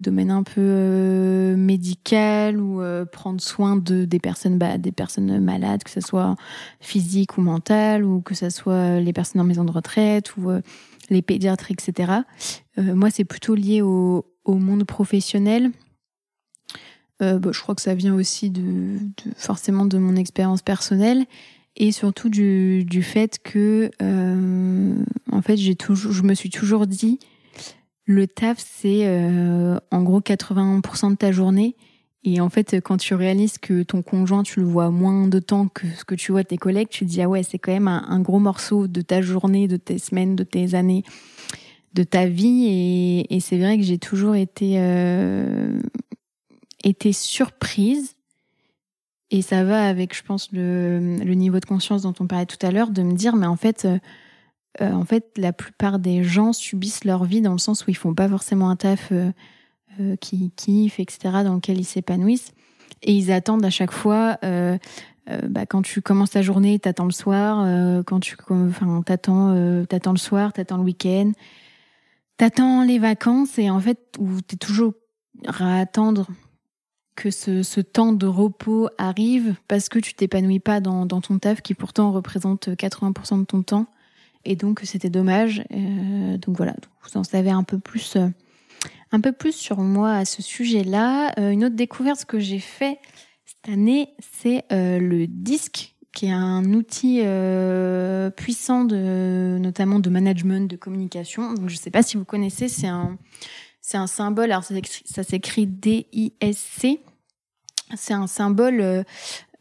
[0.00, 5.40] domaine un peu euh, médical ou euh, prendre soin de des personnes bah, des personnes
[5.40, 6.36] malades, que ce soit
[6.80, 10.50] physique ou mentale ou que ce soit les personnes en maison de retraite ou
[11.10, 12.12] les pédiatres, etc.
[12.76, 15.72] moi c'est plutôt lié au, monde professionnel.
[17.20, 18.98] Bah, je crois que ça vient aussi de
[19.36, 21.26] forcément de mon expérience personnelle
[21.78, 24.94] et surtout du, du fait que euh,
[25.30, 27.20] en fait j'ai toujours je me suis toujours dit
[28.04, 31.76] le taf c'est euh, en gros 80% de ta journée.
[32.24, 35.68] Et en fait quand tu réalises que ton conjoint tu le vois moins de temps
[35.68, 37.86] que ce que tu vois tes collègues tu te dis ah ouais c'est quand même
[37.86, 41.04] un, gros morceau de ta journée de tes semaines de tes années
[41.94, 42.66] de ta vie.
[42.66, 45.78] Et, et c'est vrai que j'ai toujours été euh,
[46.82, 48.17] été surprise
[49.30, 50.98] et ça va avec, je pense, le,
[51.34, 53.84] niveau de conscience dont on parlait tout à l'heure, de me dire, mais en fait,
[53.84, 53.98] euh,
[54.80, 57.96] euh, en fait, la plupart des gens subissent leur vie dans le sens où ils
[57.96, 62.52] font pas forcément un taf euh, qui kiffent, etc., dans lequel ils s'épanouissent.
[63.02, 68.02] Et ils attendent à chaque fois, bah, quand tu commences ta journée, t'attends le soir,
[68.06, 71.30] quand tu, enfin, t'attends, t'attends le soir, t'attends le week-end,
[72.38, 74.94] t'attends les vacances, et en fait, où t'es toujours
[75.46, 76.28] à attendre
[77.18, 81.74] que ce, temps de repos arrive parce que tu t'épanouis pas dans, ton taf qui
[81.74, 83.86] pourtant représente 80% de ton temps
[84.44, 85.64] et donc c'était dommage.
[85.70, 88.16] donc voilà, vous en savez un peu plus,
[89.10, 91.34] un peu plus sur moi à ce sujet-là.
[91.50, 93.00] une autre découverte que j'ai fait
[93.44, 97.20] cette année, c'est le disque qui est un outil
[98.36, 101.52] puissant de notamment de management, de communication.
[101.54, 103.18] Donc je ne sais pas si vous connaissez, c'est un
[103.88, 104.52] c'est un symbole.
[104.52, 107.00] Alors ça s'écrit D-I-S-C.
[107.96, 109.02] C'est un symbole euh,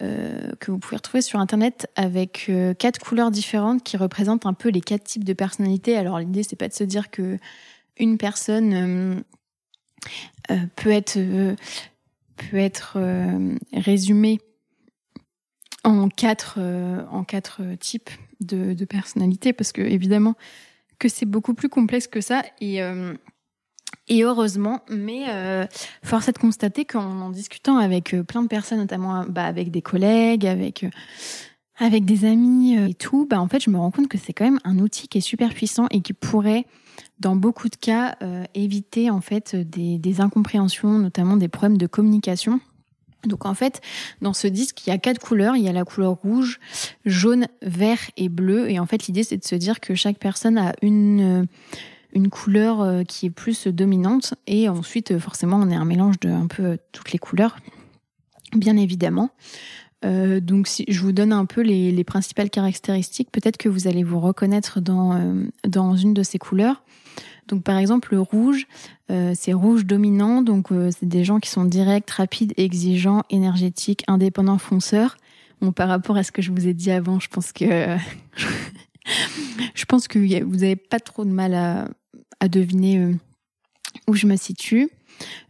[0.02, 4.54] euh, que vous pouvez retrouver sur Internet avec euh, quatre couleurs différentes qui représentent un
[4.54, 5.96] peu les quatre types de personnalités.
[5.98, 7.38] Alors l'idée, c'est pas de se dire que
[7.98, 9.24] une personne
[10.76, 11.18] peut être
[12.36, 13.00] peut être
[13.74, 14.40] résumée
[15.84, 16.60] en quatre
[17.12, 20.36] en quatre types de, personnalités parce que évidemment
[21.00, 22.80] que c'est beaucoup plus complexe que ça et
[24.10, 25.66] et heureusement, mais euh,
[26.04, 29.82] force est de constater qu'en discutant avec euh, plein de personnes, notamment bah, avec des
[29.82, 30.90] collègues, avec euh,
[31.80, 34.46] avec des amis et tout, bah en fait, je me rends compte que c'est quand
[34.46, 36.66] même un outil qui est super puissant et qui pourrait,
[37.20, 38.18] dans beaucoup de cas,
[38.56, 42.60] éviter en fait des, des incompréhensions, notamment des problèmes de communication.
[43.28, 43.80] Donc en fait,
[44.24, 45.56] dans ce disque, il y a quatre couleurs.
[45.56, 46.60] Il y a la couleur rouge,
[47.06, 48.72] jaune, vert et bleu.
[48.72, 51.46] Et en fait, l'idée, c'est de se dire que chaque personne a une
[52.14, 54.34] une couleur euh, qui est plus dominante.
[54.48, 57.58] Et ensuite euh, forcément on est un mélange de un peu euh, toutes les couleurs
[58.56, 59.32] bien évidemment.
[60.04, 63.30] Donc si je vous donne un peu les, principales caractéristiques.
[63.30, 65.20] Peut-être que vous allez vous reconnaître dans
[65.68, 66.82] dans une de ces couleurs.
[67.50, 68.68] Donc par exemple le rouge
[69.10, 70.42] c'est rouge dominant.
[70.42, 75.18] Donc c'est des gens qui sont directs rapides exigeants énergétiques indépendants fonceurs.
[75.60, 77.98] Bon par rapport à ce que je vous ai dit avant je pense que
[79.74, 83.14] je pense que vous n'avez pas trop de mal à, deviner euh,
[84.08, 84.90] où je me situe.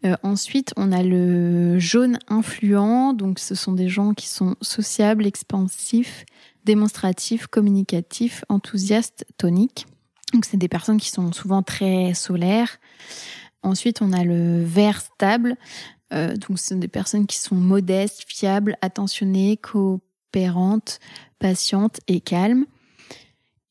[0.06, 3.14] Euh, ensuite, on a le jaune influent.
[3.14, 6.26] Donc, ce sont des gens qui sont sociables, expansifs,
[6.64, 9.86] démonstratifs, communicatifs, enthousiastes, toniques.
[10.34, 12.78] Donc, c'est des personnes qui sont souvent très solaires.
[13.64, 15.58] Ensuite, on a le vert stable.
[16.14, 21.00] Euh, donc, ce sont des personnes qui sont modestes, fiables, attentionnées, coopérantes,
[21.40, 22.66] patientes et calmes.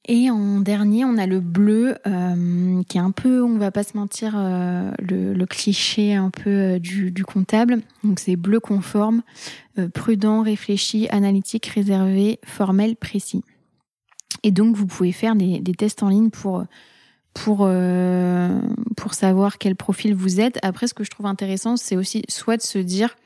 [0.08, 3.82] Et en dernier, on a le bleu, euh, qui est un peu, on va pas
[3.82, 7.80] se mentir, euh, le, cliché un peu euh, du, comptable.
[8.04, 9.22] Donc c'est bleu conforme,
[9.94, 13.42] prudent, réfléchi, analytique, réservé, formel, précis.
[14.44, 16.64] Et donc vous pouvez faire des, des tests en ligne pour
[17.34, 17.68] pour
[18.96, 20.58] pour savoir quel profil vous êtes.
[20.62, 23.16] Après, ce que je trouve intéressant, c'est aussi soit de se dire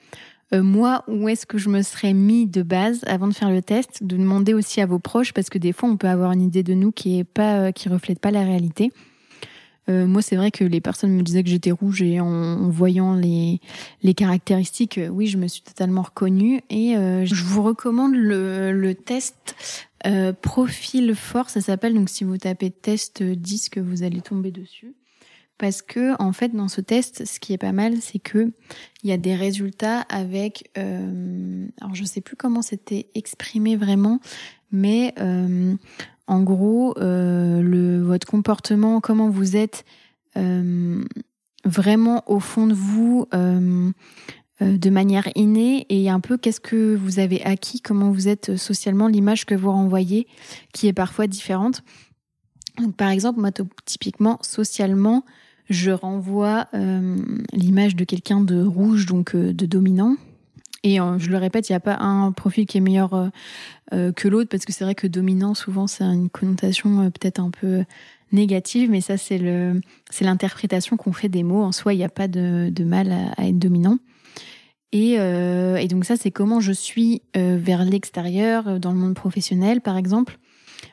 [0.52, 3.62] euh, moi, où est-ce que je me serais mis de base avant de faire le
[3.62, 6.42] test, de demander aussi à vos proches, parce que des fois, on peut avoir une
[6.42, 8.92] idée de nous qui est pas, euh, qui reflète pas la réalité.
[9.88, 13.14] Euh, moi, c'est vrai que les personnes me disaient que j'étais rouge et en, voyant
[13.14, 13.60] les,
[14.02, 16.60] les caractéristiques, oui, je me suis totalement reconnue.
[16.68, 19.56] Et je vous recommande le, le test
[20.42, 21.94] profil fort, ça s'appelle.
[21.94, 24.94] Donc, si vous tapez test 10, que vous allez tomber dessus
[25.60, 28.50] parce que en fait dans ce test ce qui est pas mal c'est que
[29.04, 34.20] il y a des résultats avec euh, alors je sais plus comment c'était exprimé vraiment
[34.72, 35.74] mais euh,
[36.26, 39.84] en gros euh, votre comportement comment vous êtes
[41.64, 47.42] vraiment au fond de vous de manière innée et un peu qu'est-ce que vous avez
[47.42, 50.26] acquis comment vous êtes socialement l'image que vous renvoyez
[50.72, 51.82] qui est parfois différente.
[52.78, 53.50] Donc, par exemple moi
[53.84, 55.24] typiquement socialement
[55.70, 57.16] je renvoie euh,
[57.52, 60.16] l'image de quelqu'un de rouge, donc euh, de dominant.
[60.82, 63.30] Et euh, je le répète, il n'y a pas un profil qui est meilleur
[63.90, 67.84] que l'autre, parce que c'est vrai que dominant, souvent, c'est une connotation peut-être un peu
[68.30, 69.38] négative, mais ça, c'est
[70.20, 71.62] l'interprétation qu'on fait des mots.
[71.62, 73.98] En soi, il n'y a pas de, mal à, être dominant.
[74.92, 75.18] Et,
[75.88, 80.38] donc ça, c'est comment je suis vers l'extérieur, dans le monde professionnel, par exemple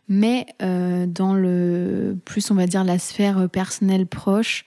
[0.08, 4.66] mais euh, dans le plus on va dire la sphère personnelle proche,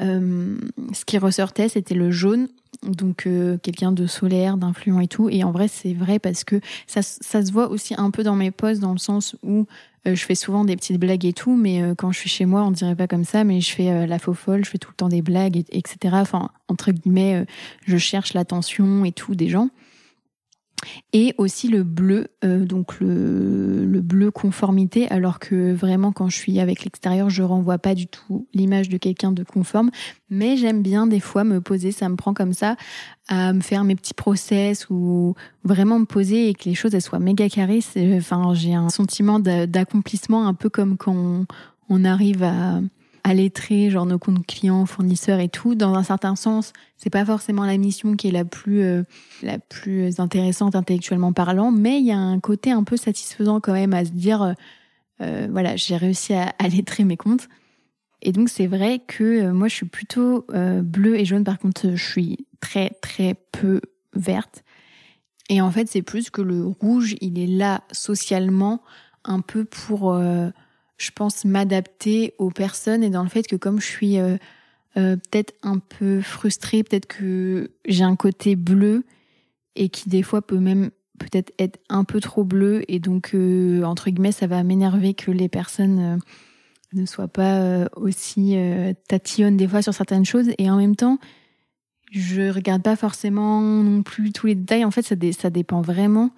[0.00, 0.58] euh,
[0.92, 2.48] ce qui ressortait c'était le jaune,
[2.82, 5.28] donc euh, quelqu'un de solaire, d'influent et tout.
[5.30, 8.36] Et en vrai c'est vrai parce que ça, ça se voit aussi un peu dans
[8.36, 9.66] mes posts dans le sens où
[10.06, 12.70] je fais souvent des petites blagues et tout, mais quand je suis chez moi on
[12.70, 15.10] dirait pas comme ça, mais je fais la faux folle, je fais tout le temps
[15.10, 15.96] des blagues, etc.
[16.12, 17.44] Enfin entre guillemets,
[17.84, 19.68] je cherche l'attention et tout des gens
[21.12, 26.36] et aussi le bleu, euh, donc le, le, bleu conformité, alors que vraiment quand je
[26.36, 29.90] suis avec l'extérieur, je renvoie pas du tout l'image de quelqu'un de conforme,
[30.30, 32.76] mais j'aime bien des fois me poser, ça me prend comme ça
[33.28, 37.18] à me faire mes petits process ou vraiment me poser et que les choses soient
[37.18, 37.80] méga carrées.
[38.16, 41.44] Enfin, j'ai un sentiment d'accomplissement un peu comme quand
[41.90, 42.80] on arrive à
[43.28, 45.74] à genre nos comptes clients, fournisseurs et tout.
[45.74, 49.02] Dans un certain sens, c'est pas forcément la mission qui est la plus, euh,
[49.42, 53.72] la plus intéressante intellectuellement parlant, mais il y a un côté un peu satisfaisant quand
[53.72, 54.54] même à se dire,
[55.18, 56.68] voilà, j'ai réussi à, à
[57.04, 57.48] mes comptes.
[58.22, 60.46] Et donc c'est vrai que moi je suis plutôt
[60.82, 61.44] bleu et jaune.
[61.44, 63.80] Par contre, je suis très très peu
[64.14, 64.64] verte.
[65.48, 68.82] Et en fait, c'est plus que le rouge, il est là socialement
[69.24, 70.50] un peu pour, euh,
[70.98, 74.36] je pense, m'adapter aux personnes et dans le fait que comme je suis euh,
[74.96, 79.04] euh, peut-être un peu frustrée, peut-être que j'ai un côté bleu
[79.76, 83.34] et qui des fois peut même peut-être être un peu trop bleu et donc
[83.84, 86.20] entre guillemets ça va m'énerver que les personnes
[86.92, 88.56] ne soient pas aussi
[89.08, 91.18] tatillonnes des fois sur certaines choses et en même temps
[92.10, 94.84] je regarde pas forcément non plus tous les détails.
[94.84, 96.30] En fait, ça, ça dépend vraiment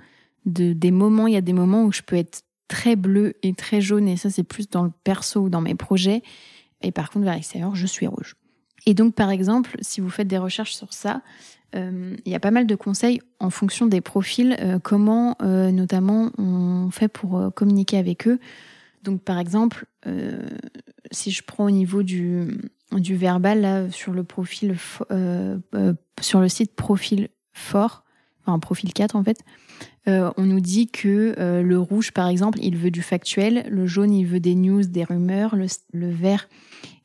[0.47, 1.27] de, des moments.
[1.27, 4.17] Il y a des moments où je peux être très bleu et très jaune, et
[4.17, 6.23] ça, c'est plus dans le perso ou dans mes projets.
[6.83, 8.37] Et par contre, vers l'extérieur, je suis rouge.
[8.87, 11.21] Et donc, par exemple, si vous faites des recherches sur ça,
[11.75, 15.73] euh, il y a pas mal de conseils en fonction des profils, euh, comment euh,
[15.73, 18.39] notamment on fait pour communiquer avec eux.
[19.03, 19.87] Donc, par exemple,
[21.11, 22.57] si je prends au niveau du,
[22.93, 24.77] du verbal là sur le profil
[26.21, 28.05] sur le site profil fort
[28.59, 29.39] profil 4 en fait
[30.09, 34.13] euh, on nous dit que le rouge par exemple il veut du factuel le jaune
[34.13, 36.49] il veut des news des rumeurs le, vert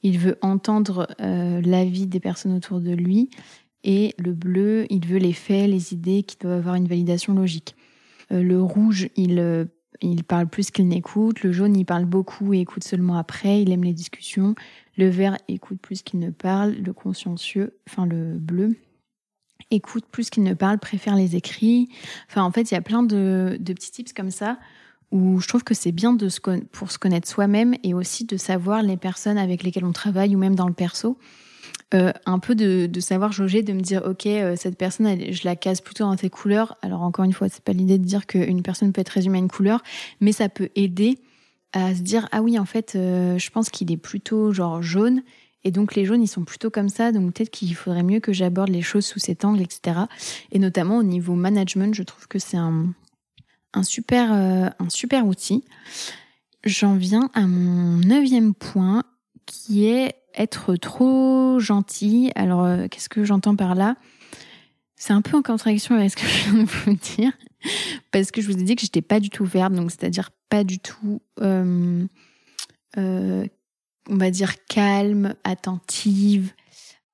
[0.02, 3.30] il veut entendre l'avis des personnes autour de lui
[3.84, 7.76] et le bleu il veut les faits les idées qui doivent avoir une validation logique
[8.30, 9.68] le rouge il
[10.02, 11.44] il parle plus qu'il n'écoute.
[11.44, 13.62] Le jaune, il parle beaucoup et écoute seulement après.
[13.62, 14.56] Il aime les discussions.
[14.98, 16.74] Le vert écoute plus qu'il ne parle.
[16.74, 18.76] Le consciencieux, enfin le bleu,
[19.72, 21.90] écoute plus qu'il ne parle, préfère les écrits.
[22.30, 24.58] Enfin, en fait, il y a plein de, petits tips comme ça
[25.12, 26.18] où je trouve que c'est bien
[26.72, 30.40] pour se connaître soi-même et aussi de savoir les personnes avec lesquelles on travaille ou
[30.40, 31.18] même dans le perso.
[31.94, 35.56] Euh, un peu de, savoir jauger, de me dire ok euh, cette personne je la
[35.56, 36.76] case plutôt dans tes couleurs.
[36.82, 39.42] Alors encore une fois c'est pas l'idée de dire qu'une personne peut être résumée à
[39.42, 39.84] une couleur,
[40.20, 41.20] mais ça peut aider
[41.74, 45.22] à se dire ah oui en fait euh, je pense qu'il est plutôt genre jaune
[45.66, 48.32] et donc les jaunes ils sont plutôt comme ça donc peut-être qu'il faudrait mieux que
[48.32, 50.00] j'aborde les choses sous cet angle etc.
[50.54, 52.94] Et notamment au niveau management je trouve que c'est un,
[53.84, 55.66] super un super outil.
[56.64, 59.04] J'en viens à mon neuvième point
[59.46, 62.32] qui est être trop gentil.
[62.36, 63.96] Alors, euh, qu'est-ce que j'entends par là?
[64.96, 67.32] C'est un peu en contradiction avec ce que je viens de vous dire,
[68.12, 70.64] parce que je vous ai dit que j'étais pas du tout verte, donc c'est-à-dire pas
[70.64, 72.06] du tout, euh,
[72.98, 73.46] euh,
[74.10, 76.54] on va dire calme, attentive.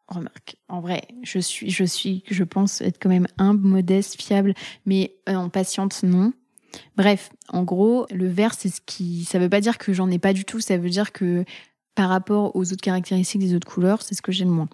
[0.08, 4.54] Remarque, en vrai, je suis, je suis, je pense être quand même humble, modeste, fiable,
[4.86, 6.34] mais en patiente, non.
[6.98, 9.26] Bref, en gros, le vert, c'est ce qui.
[9.26, 10.60] Ça veut pas dire que j'en ai pas du tout.
[10.60, 11.46] Ça veut dire que
[11.96, 14.70] par rapport aux autres caractéristiques des autres couleurs, c'est ce que j'ai le moins.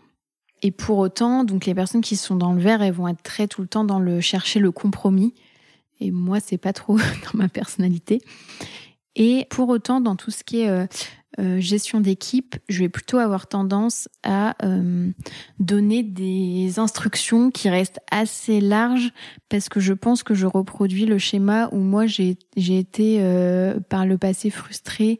[0.64, 3.48] Et pour autant, donc les personnes qui sont dans le vert, elles vont être très
[3.48, 5.34] tout le temps dans le chercher le compromis.
[6.00, 8.22] Et moi, c'est pas trop dans ma personnalité.
[9.16, 10.86] Et pour autant, dans tout ce qui est euh,
[11.40, 15.12] euh, gestion d'équipe, je vais plutôt avoir tendance à euh,
[15.60, 19.12] donner des instructions qui restent assez larges
[19.50, 23.20] parce que je pense que je reproduis le schéma où moi j'ai été
[23.90, 25.20] par le passé frustrée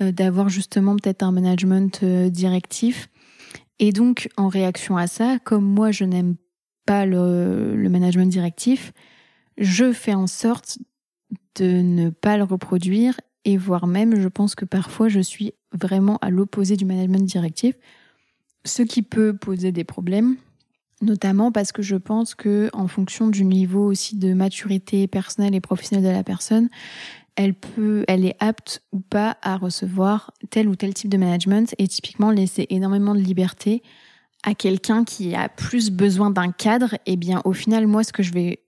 [0.00, 3.08] euh, d'avoir justement peut-être un management euh, directif.
[3.78, 6.34] Et donc, en réaction à ça, comme moi, je n'aime
[6.84, 8.92] pas le, management directif,
[9.56, 10.78] je fais en sorte
[11.56, 16.18] de ne pas le reproduire et voire même, je pense que parfois, je suis vraiment
[16.22, 17.74] à l'opposé du management directif,
[18.64, 20.36] ce qui peut poser des problèmes,
[21.02, 25.60] notamment parce que je pense que en fonction du niveau aussi de maturité personnelle et
[25.60, 26.68] professionnelle de la personne,
[27.36, 31.74] elle peut, elle est apte ou pas à recevoir tel ou tel type de management.
[31.78, 33.82] Et typiquement laisser énormément de liberté
[34.44, 38.12] à quelqu'un qui a plus besoin d'un cadre, et eh bien au final moi ce
[38.12, 38.63] que je vais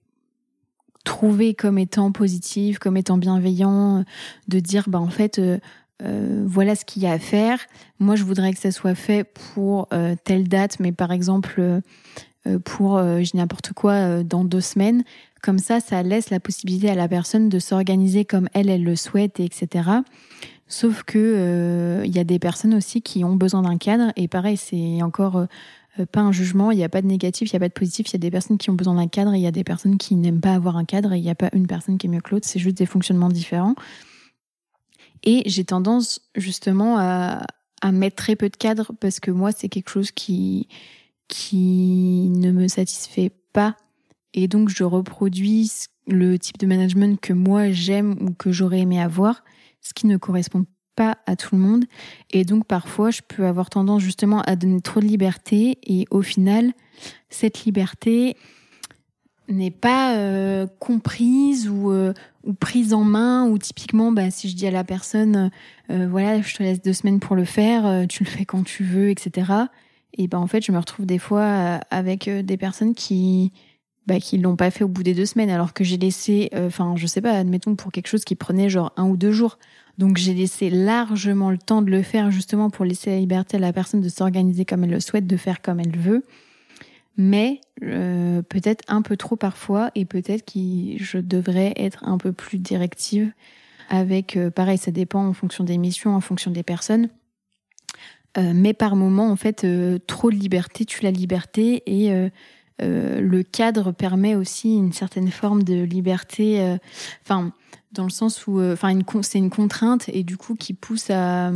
[1.07, 4.03] trouver comme étant positif, comme étant bienveillant,
[4.49, 5.57] de dire bah en fait euh,
[6.03, 7.59] euh, voilà ce qu'il y a à faire.
[7.99, 11.81] Moi je voudrais que ça soit fait pour euh, telle date, mais par exemple
[12.63, 15.03] pour je n'importe quoi dans deux semaines.
[15.41, 18.95] Comme ça, ça laisse la possibilité à la personne de s'organiser comme elle, elle le
[18.95, 19.89] souhaite, etc.
[20.67, 24.13] Sauf que il y a des personnes aussi qui ont besoin d'un cadre.
[24.15, 25.45] Et pareil, c'est encore
[26.05, 26.71] pas un jugement.
[26.71, 28.09] Il n'y a pas de négatif, il n'y a pas de positif.
[28.09, 29.97] Il y a des personnes qui ont besoin d'un cadre il y a des personnes
[29.97, 31.13] qui n'aiment pas avoir un cadre.
[31.13, 32.47] Il n'y a pas une personne qui est mieux que l'autre.
[32.47, 33.75] C'est juste des fonctionnements différents.
[35.23, 37.45] Et j'ai tendance justement à,
[37.81, 40.67] à mettre très peu de cadre parce que moi, c'est quelque chose qui
[41.27, 43.75] qui ne me satisfait pas
[44.33, 45.71] et donc je reproduis
[46.05, 49.43] le type de management que moi j'aime ou que j'aurais aimé avoir,
[49.81, 50.65] ce qui ne correspond
[50.97, 51.85] pas à tout le monde.
[52.31, 55.77] Et donc parfois je peux avoir tendance justement à donner trop de liberté.
[55.83, 56.73] Et au final
[57.29, 58.35] cette liberté
[59.47, 64.55] n'est pas euh, comprise ou, euh, ou prise en main ou typiquement bah, si je
[64.55, 65.51] dis à la personne
[65.89, 68.83] euh, voilà je te laisse deux semaines pour le faire tu le fais quand tu
[68.83, 69.51] veux etc
[70.17, 73.53] et ben en fait je me retrouve des fois avec des personnes qui
[74.05, 76.95] bah, qui l'ont pas fait au bout des deux semaines alors que j'ai laissé enfin
[76.97, 79.59] je sais pas admettons pour quelque chose qui prenait genre un ou deux jours
[79.97, 83.59] donc j'ai laissé largement le temps de le faire justement pour laisser la liberté à
[83.59, 86.23] la personne de s'organiser comme elle le souhaite de faire comme elle veut
[87.17, 92.31] mais euh, peut-être un peu trop parfois et peut-être que je devrais être un peu
[92.31, 93.31] plus directive
[93.89, 97.09] avec, euh, pareil, ça dépend en fonction des missions, en fonction des personnes.
[98.37, 99.65] Euh, mais par moment, en fait,
[100.05, 102.11] trop de liberté tue la liberté et
[102.79, 106.77] le cadre permet aussi une certaine forme de liberté,
[107.23, 107.51] enfin,
[107.91, 111.51] dans le sens où, enfin, c'est une contrainte et du coup qui pousse à,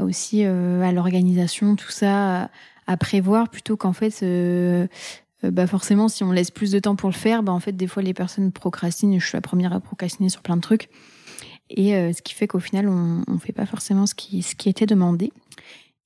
[0.00, 2.50] aussi à l'organisation, tout ça,
[2.88, 4.88] à prévoir plutôt qu'en fait euh,
[5.44, 7.72] euh, bah forcément si on laisse plus de temps pour le faire bah en fait
[7.72, 10.88] des fois les personnes procrastinent je suis la première à procrastiner sur plein de trucs.
[11.70, 14.56] Et euh, ce qui fait qu'au final on on fait pas forcément ce qui ce
[14.56, 15.32] qui était demandé.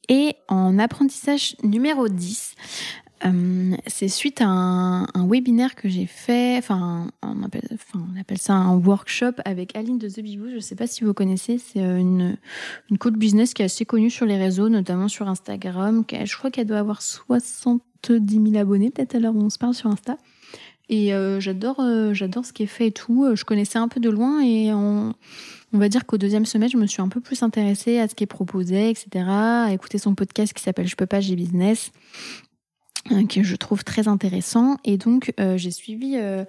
[0.08, 2.56] Et en apprentissage numéro 10
[3.24, 9.32] euh, c'est suite à un, webinaire que j'ai fait, enfin on, appelle, ça un workshop
[9.44, 10.48] avec Aline de The Bibou.
[10.48, 12.36] Je ne sais pas si vous connaissez, c'est euh, une,
[12.90, 16.04] une coach business qui est assez connue sur les réseaux, notamment sur Instagram.
[16.10, 19.74] Je crois qu'elle doit avoir 70 000 abonnés, peut-être à l'heure où on se parle
[19.74, 20.18] sur Insta.
[20.88, 21.80] Et euh, j'adore,
[22.12, 23.26] j'adore ce qui est fait et tout.
[23.34, 25.14] Je connaissais un peu de loin et on,
[25.72, 28.14] on va dire qu'au deuxième semestre, je me suis un peu plus intéressée à ce
[28.14, 29.24] qui est proposé, etc.
[29.26, 31.92] À écouter son podcast qui s'appelle Je peux pas, j'ai business.
[33.10, 34.76] Euh, que je trouve très intéressant.
[34.84, 36.44] Et donc, euh, j'ai suivi euh,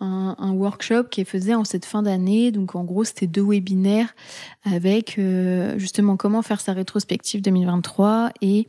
[0.00, 2.50] un, workshop qui faisait en cette fin d'année.
[2.50, 4.14] Donc, en gros, c'était deux webinaires
[4.64, 5.20] avec
[5.76, 8.66] justement comment faire sa rétrospective 2023 et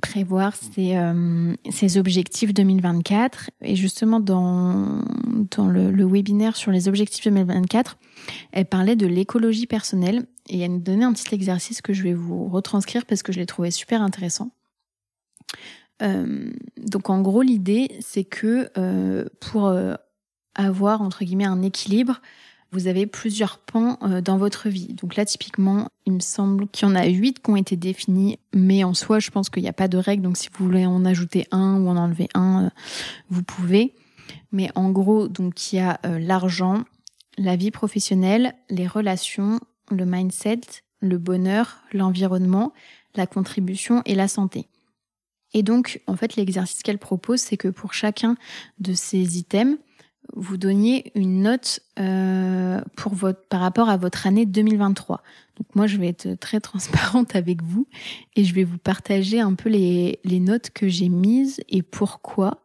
[0.00, 3.50] prévoir ses, objectifs 2024.
[3.62, 5.02] Et justement, dans,
[5.56, 7.98] dans le, webinaire sur les objectifs 2024,
[8.52, 12.14] elle parlait de l'écologie personnelle et elle nous donnait un petit exercice que je vais
[12.14, 14.52] vous retranscrire parce que je l'ai trouvé super intéressant.
[16.02, 19.94] Euh, donc en gros, l'idée, c'est que euh, pour euh,
[20.54, 22.20] avoir, entre guillemets, un équilibre,
[22.72, 24.94] vous avez plusieurs pans dans votre vie.
[24.94, 28.38] Donc là, typiquement, il me semble qu'il y en a huit qui ont été définis,
[28.54, 30.22] mais en soi, je pense qu'il n'y a pas de règle.
[30.22, 32.70] Donc si vous voulez en ajouter un ou en enlever un,
[33.28, 33.94] vous pouvez.
[34.52, 36.84] Mais en gros, donc il y a l'argent,
[37.36, 40.60] la vie professionnelle, les relations, le mindset,
[41.00, 42.72] le bonheur, l'environnement,
[43.16, 44.66] la contribution et la santé.
[45.54, 48.36] Et donc, en fait, l'exercice qu'elle propose, c'est que pour chacun
[48.78, 49.78] de ces items,
[50.34, 55.22] vous donniez une note euh, pour votre, par rapport à votre année 2023.
[55.58, 57.86] Donc moi, je vais être très transparente avec vous
[58.36, 62.62] et je vais vous partager un peu les, les notes que j'ai mises et pourquoi.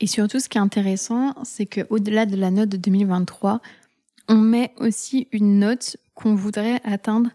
[0.00, 3.60] Et surtout, ce qui est intéressant, c'est qu'au-delà de la note de 2023,
[4.28, 7.30] on met aussi une note qu'on voudrait atteindre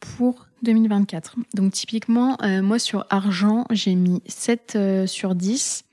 [0.00, 1.36] pour 2024.
[1.54, 5.84] Donc typiquement, euh, moi sur argent, j'ai mis 7 euh, sur 10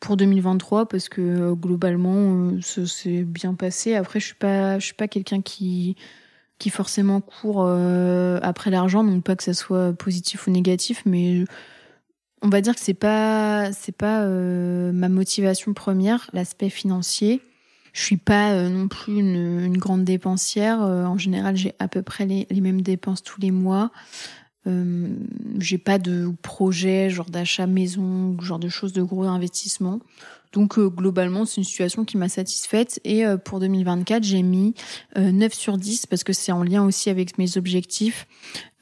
[0.00, 3.96] pour 2023 parce que euh, globalement ça s'est bien passé.
[3.96, 5.96] Après je suis pas suis pas quelqu'un qui
[6.58, 7.68] qui forcément court
[8.42, 11.44] après l'argent, non pas que ça soit positif ou négatif, mais
[12.42, 17.42] on va dire que c'est pas c'est pas ma motivation première, l'aspect financier.
[17.94, 20.82] Je suis pas euh, non plus une, grande dépensière.
[20.82, 23.92] Euh, en général, j'ai à peu près les, mêmes dépenses tous les mois.
[24.66, 25.08] Euh,
[25.60, 30.00] j'ai pas de projet, genre d'achat maison, genre de choses de gros investissement.
[30.52, 33.00] Donc globalement, c'est une situation qui m'a satisfaite.
[33.04, 34.74] Et pour 2024, j'ai mis
[35.16, 38.28] 9 sur 10 parce que c'est en lien aussi avec mes objectifs,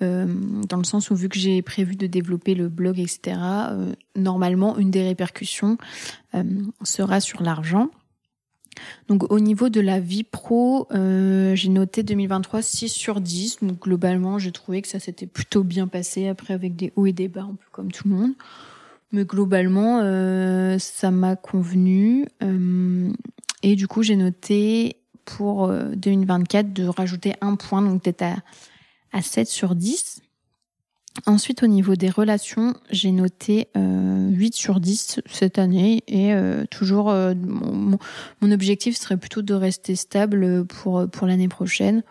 [0.03, 3.39] dans le sens où vu que j'ai prévu de développer le blog, etc.,
[4.15, 5.79] normalement, une des répercussions
[6.83, 7.89] sera sur l'argent.
[9.09, 13.59] Donc au niveau de la vie pro, euh, j'ai noté 2023 6 sur 10.
[13.63, 17.13] Donc globalement, j'ai trouvé que ça s'était plutôt bien passé, après avec des hauts et
[17.13, 18.33] des bas, un peu comme tout le monde.
[19.13, 22.27] Mais globalement, euh, ça m'a convenu.
[22.43, 23.13] Euh,
[23.63, 28.37] et du coup, j'ai noté pour 2024 de rajouter un point, donc peut-être à,
[29.13, 30.23] à 7 sur 10.
[31.27, 36.65] Ensuite, au niveau des relations, j'ai noté euh, 8 sur 10 cette année et euh,
[36.71, 37.99] toujours euh, mon,
[38.41, 42.03] mon, objectif serait plutôt de rester stable pour pour l'année prochaine.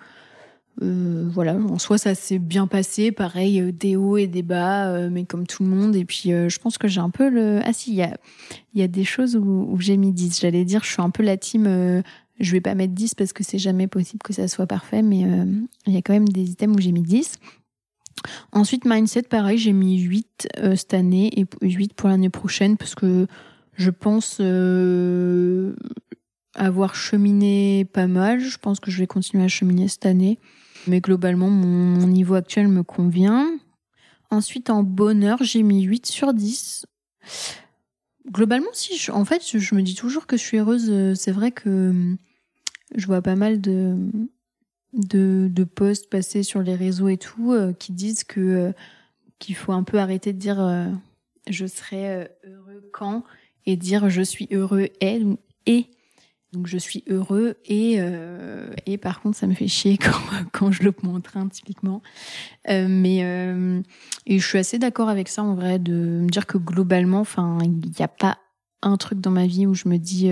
[0.83, 5.25] Euh, voilà, en soi ça s'est bien passé, pareil des hauts et des bas, mais
[5.25, 5.95] comme tout le monde.
[5.95, 8.15] Et puis je pense que j'ai un peu le ah si il y a
[8.75, 10.39] y a des choses où, où j'ai mis 10.
[10.41, 12.03] J'allais dire je suis un peu la team.
[12.39, 15.25] je vais pas mettre 10 parce que c'est jamais possible que ça soit parfait, mais
[15.87, 17.39] il y a quand même des items où j'ai mis 10.
[18.51, 22.95] Ensuite, mindset, pareil, j'ai mis 8 euh, cette année et 8 pour l'année prochaine parce
[22.95, 23.27] que
[23.73, 25.73] Je pense euh,
[26.55, 28.39] avoir cheminé pas mal.
[28.41, 30.39] Je pense que je vais continuer à cheminer cette année.
[30.87, 33.47] Mais globalement, mon, niveau actuel me convient.
[34.29, 36.85] Ensuite, en bonheur, j'ai mis 8 sur 10.
[38.31, 41.15] Globalement, si, je, en fait, je me dis toujours que je suis heureuse.
[41.15, 42.15] C'est vrai que
[42.95, 43.95] je vois pas mal de,
[44.93, 48.71] de, posts passés sur les réseaux et tout euh, qui disent que euh,
[49.39, 50.87] qu'il faut un peu arrêter de dire euh,
[51.49, 53.23] je serai heureux quand
[53.65, 55.21] et dire je suis heureux et
[55.65, 55.87] et.
[56.53, 57.97] Donc je suis heureux et
[58.85, 60.19] et par contre ça me fait chier quand
[60.51, 62.01] quand je loupe mon train typiquement
[62.67, 63.21] mais
[64.27, 67.91] je suis assez d'accord avec ça en vrai de me dire que globalement enfin il
[67.97, 68.37] n'y a pas
[68.81, 70.29] un truc dans ma vie où je me dis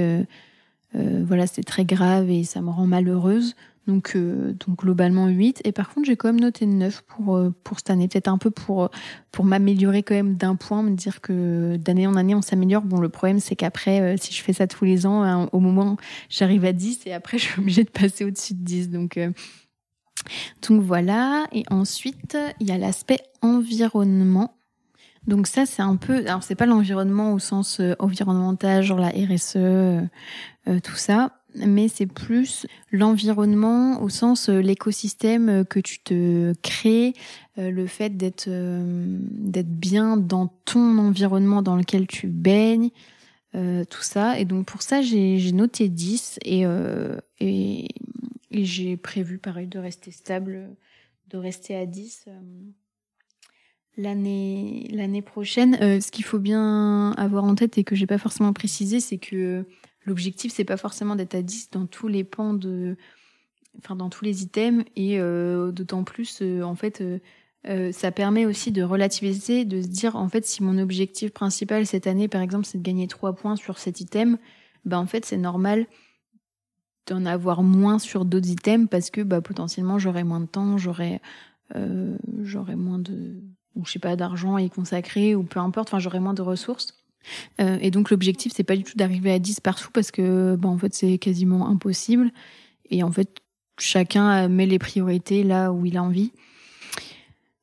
[0.93, 3.55] voilà c'est très grave et ça me rend malheureuse
[3.89, 5.61] donc, euh, donc globalement 8.
[5.65, 8.07] Et par contre, j'ai quand même noté 9 pour, euh, pour cette année.
[8.07, 8.87] Peut-être un peu pour, euh,
[9.31, 12.83] pour m'améliorer quand même d'un point, me dire que d'année en année, on s'améliore.
[12.83, 15.97] Bon, le problème, c'est qu'après, si je fais ça tous les ans, hein, au moment,
[16.29, 18.89] j'arrive à 10 et après, je suis obligée de passer au-dessus de 10.
[18.91, 19.19] Donc,
[20.67, 21.47] donc voilà.
[21.51, 24.55] Et ensuite, il y a l'aspect environnement.
[25.25, 30.07] Donc ça, c'est un peu, alors c'est pas l'environnement au sens environnemental, genre la RSE,
[30.83, 37.13] tout ça, mais c'est plus l'environnement au sens euh, l'écosystème euh, que tu te crées,
[37.57, 42.89] euh, le fait d'être d'être bien dans ton environnement dans lequel tu baignes,
[43.53, 44.39] tout ça.
[44.39, 46.65] Et donc pour ça, j'ai noté 10 et,
[48.51, 50.69] j'ai prévu pareil de rester stable,
[51.29, 52.25] de rester à 10
[53.97, 55.75] l'année l'année prochaine.
[55.99, 59.65] ce qu'il faut bien avoir en tête et que j'ai pas forcément précisé, c'est que
[60.09, 62.97] l'objectif c'est pas forcément d'être à 10 dans tous les pans de
[63.77, 68.45] enfin dans tous les items et euh, d'autant plus euh, en fait euh, ça permet
[68.45, 72.41] aussi de relativiser de se dire en fait si mon objectif principal cette année par
[72.41, 74.37] exemple c'est de gagner 3 points sur cet item
[74.85, 75.85] ben en fait c'est normal
[77.07, 81.21] d'en avoir moins sur d'autres items parce que bah potentiellement j'aurai moins de temps j'aurai
[82.75, 83.43] moins de
[83.75, 86.41] ou je sais pas d'argent à y consacrer ou peu importe enfin j'aurai moins de
[86.41, 86.99] ressources
[87.59, 90.69] euh, et donc l'objectif, c'est pas du tout d'arriver à 10 partout parce que, bon,
[90.69, 92.31] en fait, c'est quasiment impossible.
[92.89, 93.29] Et en fait,
[93.77, 96.31] chacun met les priorités là où il a envie.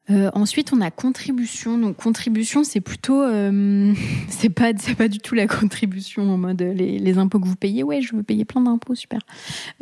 [0.08, 1.78] Euh, ensuite, on a contribution.
[1.78, 3.92] Donc contribution, c'est plutôt, euh,
[4.28, 7.82] c'est pas, c'est pas du tout la contribution en mode les, impôts que vous payez.
[7.82, 9.20] Ouais, je veux payer plein d'impôts, super.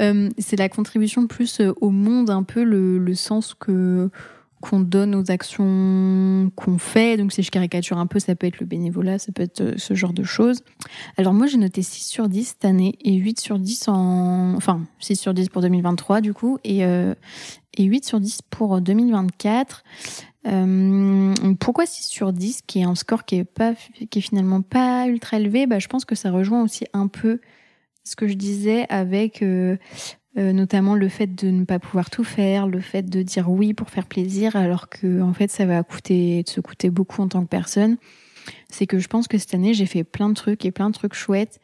[0.01, 4.11] Euh, c'est la contribution plus au monde, un peu le, le sens que
[4.65, 7.19] qu'on donne aux actions qu'on fait.
[7.19, 9.75] Donc si je caricature un peu, ça peut être le bénévolat, ça peut être euh,
[9.77, 10.63] ce genre de choses.
[11.19, 14.55] Alors moi j'ai noté 6 sur 10 cette année et 8 sur 10 en...
[14.57, 17.15] Enfin 6 sur 10 pour 2023 du coup et, euh,
[17.77, 19.85] et 8 sur 10 pour 2024.
[20.47, 23.75] Euh, pourquoi 6 sur 10 qui est un score qui est, pas,
[24.11, 25.67] qui est finalement pas ultra élevé?
[25.67, 27.41] Bah, Je pense que ça rejoint aussi un peu
[28.03, 29.77] ce que je disais avec euh,
[30.37, 33.73] euh, notamment le fait de ne pas pouvoir tout faire, le fait de dire oui
[33.73, 37.43] pour faire plaisir, alors que en fait ça va coûter, se coûter beaucoup en tant
[37.43, 37.97] que personne.
[38.69, 40.95] C'est que je pense que cette année j'ai fait plein de trucs et plein de
[40.95, 41.61] trucs chouettes,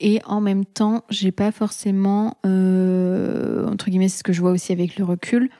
[0.00, 4.50] et en même temps j'ai pas forcément, euh, entre guillemets, c'est ce que je vois
[4.50, 5.50] aussi avec le recul.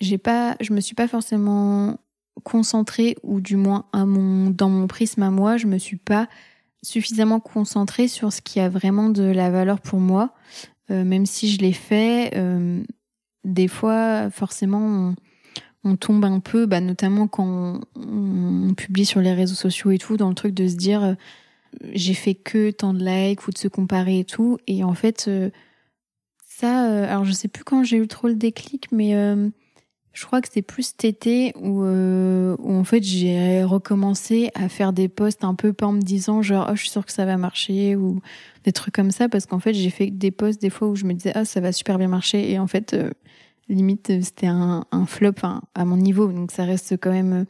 [0.00, 1.98] J'ai pas, je me suis pas forcément
[2.42, 6.28] concentrée, ou du moins à mon, dans mon prisme à moi, je me suis pas
[6.82, 10.34] suffisamment concentrée sur ce qui a vraiment de la valeur pour moi.
[10.90, 12.82] Euh, même si je l'ai fait, euh,
[13.44, 15.14] des fois, forcément,
[15.84, 20.16] on, tombe un peu, bah, notamment quand on, publie sur les réseaux sociaux et tout,
[20.16, 21.14] dans le truc de se dire euh,
[21.92, 24.58] j'ai fait que tant de likes ou de se comparer et tout.
[24.66, 25.30] Et en fait,
[26.46, 29.14] ça, alors je sais plus quand j'ai eu trop le déclic, mais
[30.14, 34.68] je crois que c'était plus cet été où, euh, où en fait j'ai recommencé à
[34.68, 37.12] faire des posts un peu pas en me disant genre oh je suis sûre que
[37.12, 38.20] ça va marcher ou
[38.62, 41.04] des trucs comme ça parce qu'en fait j'ai fait des posts des fois où je
[41.04, 42.48] me disais ah ça va super bien marcher.
[42.52, 43.10] Et en fait euh,
[43.68, 45.34] limite c'était un, un flop
[45.74, 46.28] à mon niveau.
[46.28, 47.44] Donc ça reste quand même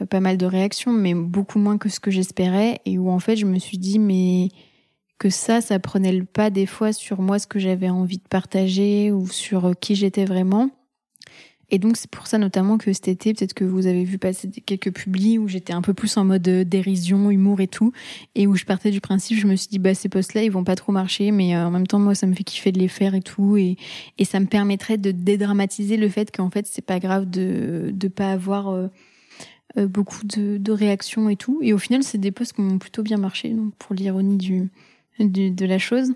[0.00, 2.80] euh, pas mal de réactions mais beaucoup moins que ce que j'espérais.
[2.86, 4.50] Et où en fait je me suis dit mais
[5.18, 8.28] que ça ça prenait le pas des fois sur moi ce que j'avais envie de
[8.30, 10.70] partager ou sur qui j'étais vraiment
[11.72, 14.48] et donc c'est pour ça notamment que cet été, peut-être que vous avez vu passer
[14.48, 17.92] quelques publis où j'étais un peu plus en mode euh, dérision, humour et tout,
[18.34, 20.64] et où je partais du principe, je me suis dit bah ces posts-là ils vont
[20.64, 22.88] pas trop marcher, mais euh, en même temps moi ça me fait kiffer de les
[22.88, 23.76] faire et tout, et
[24.22, 28.30] ça me permettrait de dédramatiser le fait qu'en fait c'est pas grave de de pas
[28.32, 28.88] avoir euh,
[29.86, 31.60] beaucoup de, réactions et tout.
[31.62, 34.70] Et au final c'est des posts qui ont plutôt bien marché, donc pour l'ironie du
[35.18, 36.12] de la chose.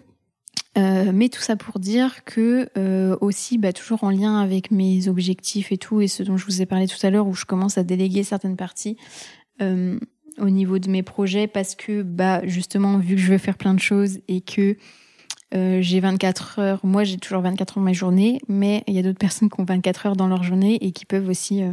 [0.77, 5.09] Euh, mais tout ça pour dire que euh, aussi, bah, toujours en lien avec mes
[5.09, 7.47] objectifs et tout, et ce dont je vous ai parlé tout à l'heure, où je
[7.47, 8.99] commence à déléguer certaines parties,
[9.63, 9.99] euh,
[10.39, 13.73] au niveau de mes projets parce que bah justement vu que je veux faire plein
[13.73, 14.77] de choses et que
[15.55, 18.99] euh, j'ai 24 heures, moi j'ai toujours 24 heures dans ma journée, mais il y
[18.99, 21.73] a d'autres personnes qui ont 24 heures dans leur journée et qui peuvent aussi euh,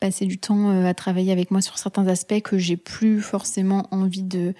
[0.00, 4.24] passer du temps à travailler avec moi sur certains aspects que j'ai plus forcément envie
[4.24, 4.54] de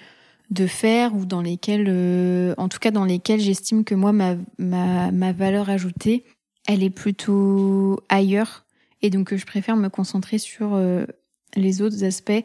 [0.51, 5.11] de faire ou dans lesquels, en tout cas dans lesquels j'estime que moi ma, ma,
[5.11, 6.25] ma valeur ajoutée,
[6.67, 8.65] elle est plutôt ailleurs
[9.03, 10.79] et donc je préfère me concentrer sur
[11.55, 12.45] les autres aspects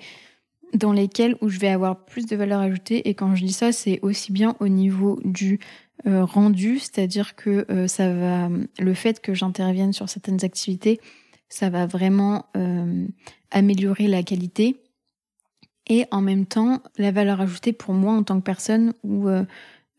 [0.73, 3.07] dans lesquels où je vais avoir plus de valeur ajoutée.
[3.07, 5.59] Et quand je dis ça, c'est aussi bien au niveau du
[6.07, 8.49] euh, rendu, c'est-à-dire que euh, ça va,
[8.79, 10.99] le fait que j'intervienne sur certaines activités,
[11.49, 13.05] ça va vraiment euh,
[13.51, 14.81] améliorer la qualité.
[15.87, 19.27] Et en même temps, la valeur ajoutée pour moi en tant que personne, où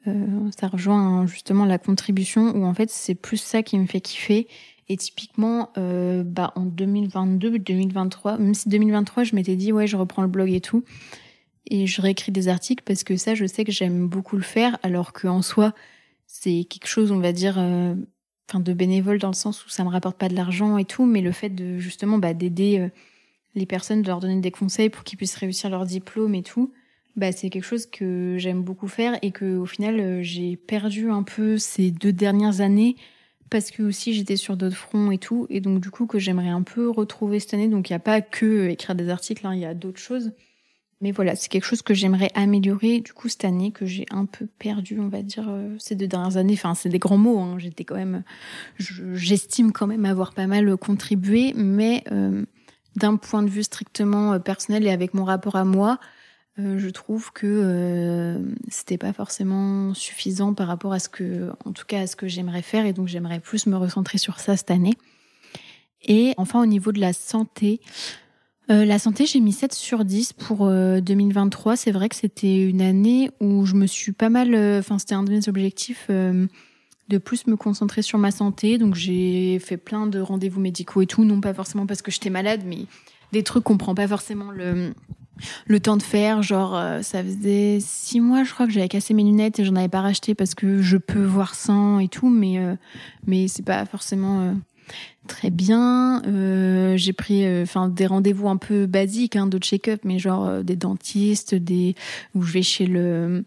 [0.04, 4.48] ça rejoint justement la contribution, où en fait c'est plus ça qui me fait kiffer
[4.88, 9.96] et typiquement, euh, bah, en 2022, 2023, même si 2023, je m'étais dit, ouais, je
[9.96, 10.84] reprends le blog et tout.
[11.66, 14.78] Et je réécris des articles parce que ça, je sais que j'aime beaucoup le faire,
[14.82, 15.72] alors qu'en soi,
[16.26, 17.94] c'est quelque chose, on va dire, euh,
[18.48, 21.06] enfin, de bénévole dans le sens où ça me rapporte pas de l'argent et tout,
[21.06, 22.88] mais le fait de, justement, bah, d'aider euh,
[23.54, 26.72] les personnes, de leur donner des conseils pour qu'ils puissent réussir leur diplôme et tout,
[27.16, 31.10] bah, c'est quelque chose que j'aime beaucoup faire et que, au final, euh, j'ai perdu
[31.10, 32.96] un peu ces deux dernières années
[33.50, 36.48] parce que aussi j'étais sur d'autres fronts et tout, et donc du coup que j'aimerais
[36.48, 37.68] un peu retrouver cette année.
[37.68, 40.32] Donc il n'y a pas que écrire des articles, hein, il y a d'autres choses.
[41.00, 44.26] Mais voilà, c'est quelque chose que j'aimerais améliorer du coup cette année, que j'ai un
[44.26, 46.54] peu perdu, on va dire, euh, ces deux dernières années.
[46.54, 47.56] Enfin, c'est des grands mots, hein.
[47.58, 48.24] j'étais quand même,
[48.78, 52.44] j'estime quand même avoir pas mal contribué, mais euh,
[52.96, 55.98] d'un point de vue strictement euh, personnel et avec mon rapport à moi,
[56.60, 58.38] euh, je trouve que euh,
[58.68, 62.28] c'était pas forcément suffisant par rapport à ce que, en tout cas, à ce que
[62.28, 64.94] j'aimerais faire, et donc j'aimerais plus me recentrer sur ça cette année.
[66.02, 67.80] Et enfin, au niveau de la santé,
[68.70, 71.76] euh, la santé, j'ai mis 7 sur 10 pour 2023.
[71.76, 75.24] C'est vrai que c'était une année où je me suis pas mal, enfin, c'était un
[75.24, 76.08] de mes objectifs
[77.08, 78.78] de plus me concentrer sur ma santé.
[78.78, 82.30] Donc j'ai fait plein de rendez-vous médicaux et tout, non pas forcément parce que j'étais
[82.30, 82.86] malade, mais
[83.32, 84.92] des trucs qu'on prend pas forcément le
[85.66, 86.42] le temps de faire.
[86.42, 89.76] Genre, euh, ça faisait six mois, je crois, que j'avais cassé mes lunettes et j'en
[89.76, 92.74] avais pas racheté parce que je peux voir sans et tout, mais euh,
[93.26, 94.52] mais c'est pas forcément euh,
[95.26, 96.22] très bien.
[96.96, 101.54] j'ai pris, enfin, des rendez-vous un peu basiques, hein, de check-up, mais genre des dentistes,
[101.54, 101.94] des
[102.34, 103.44] où je vais chez le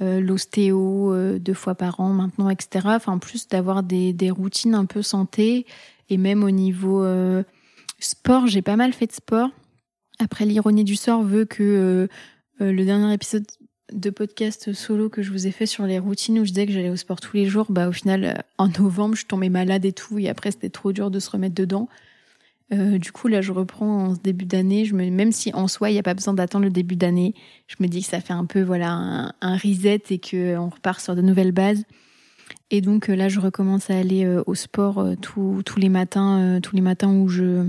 [0.00, 2.86] l'ostéo deux fois par an maintenant, etc.
[2.90, 5.66] Enfin, en plus d'avoir des des routines un peu santé
[6.10, 7.04] et même au niveau
[7.98, 9.50] sport, j'ai pas mal fait de sport.
[10.18, 12.06] Après, l'ironie du sort veut que euh,
[12.64, 13.46] euh, le dernier épisode
[13.92, 16.72] de podcast solo que je vous ai fait sur les routines où je disais que
[16.72, 19.84] j'allais au sport tous les jours, bah au final euh, en novembre je tombais malade
[19.84, 21.88] et tout et après c'était trop dur de se remettre dedans.
[22.70, 25.92] Du coup là je reprends en début d'année, je me même si en soi il
[25.92, 27.34] n'y a pas besoin d'attendre le début d'année,
[27.68, 31.00] je me dis que ça fait un peu voilà un, reset et que on repart
[31.00, 31.84] sur de nouvelles bases.
[32.70, 37.12] Et donc là je recommence à aller au sport tous les matins, tous les matins
[37.12, 37.68] où je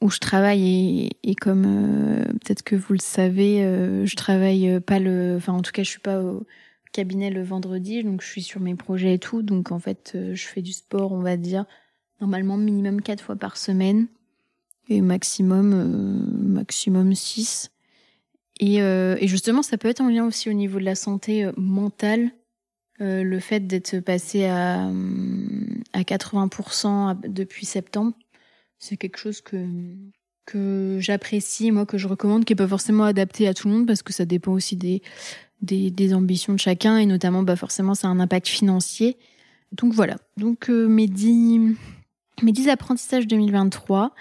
[0.00, 1.10] où je travaille.
[1.22, 5.62] Et, comme euh, peut-être que vous le savez, euh, je travaille pas le, enfin en
[5.62, 6.46] tout cas je suis pas au
[6.92, 10.34] cabinet le vendredi, donc je suis sur mes projets et tout, donc en fait euh,
[10.34, 11.66] je fais du sport, on va dire
[12.20, 14.06] normalement minimum quatre fois par semaine
[14.88, 17.70] et maximum maximum six.
[18.60, 22.30] Et, et, justement ça peut être en lien aussi au niveau de la santé mentale.
[22.98, 24.88] le fait d'être passé à,
[25.92, 28.14] à 80% depuis septembre,
[28.78, 29.64] c'est quelque chose que
[30.48, 33.86] que j'apprécie, moi, que je recommande, qui est pas forcément adapté à tout le monde
[33.86, 35.02] parce que ça dépend aussi des,
[35.60, 39.18] des, ambitions de chacun et notamment, bah, forcément, ça a un impact financier.
[39.72, 40.16] Donc voilà.
[40.38, 41.76] Donc, euh, mes dix,
[42.42, 44.12] mes dix apprentissages 2023.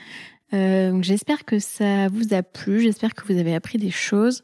[0.53, 2.82] Euh, j'espère que ça vous a plu.
[2.82, 4.43] J'espère que vous avez appris des choses.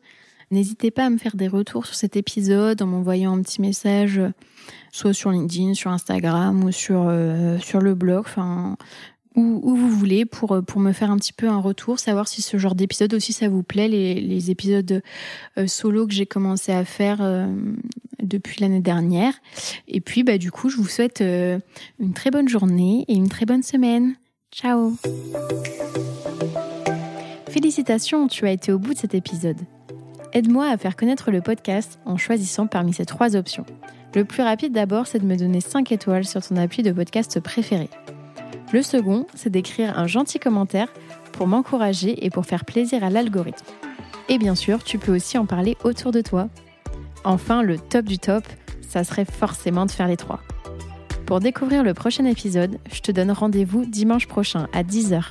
[0.51, 4.21] N'hésitez pas à me faire des retours sur cet épisode en m'envoyant un petit message,
[4.91, 8.25] soit sur LinkedIn, sur Instagram ou sur euh, le blog.
[9.35, 12.41] Où, vous voulez pour, euh, pour me faire un petit peu un retour, savoir si
[12.41, 15.01] ce genre d'épisode aussi ça vous plaît, les, les épisodes
[15.57, 17.47] euh, solo que j'ai commencé à faire euh,
[18.21, 19.33] depuis l'année dernière.
[19.87, 23.45] Et puis bah, du coup, je vous souhaite une très bonne journée et une très
[23.45, 24.15] bonne semaine.
[24.51, 24.95] Ciao
[27.49, 29.57] Félicitations, tu as été au bout de cet épisode.
[30.33, 33.65] Aide-moi à faire connaître le podcast en choisissant parmi ces trois options.
[34.15, 37.39] Le plus rapide d'abord, c'est de me donner 5 étoiles sur ton appui de podcast
[37.39, 37.89] préféré.
[38.73, 40.91] Le second, c'est d'écrire un gentil commentaire
[41.31, 43.65] pour m'encourager et pour faire plaisir à l'algorithme.
[44.29, 46.49] Et bien sûr, tu peux aussi en parler autour de toi.
[47.23, 48.43] Enfin, le top du top,
[48.81, 50.41] ça serait forcément de faire les trois.
[51.27, 55.23] Pour découvrir le prochain épisode, je te donne rendez-vous dimanche prochain à 10h.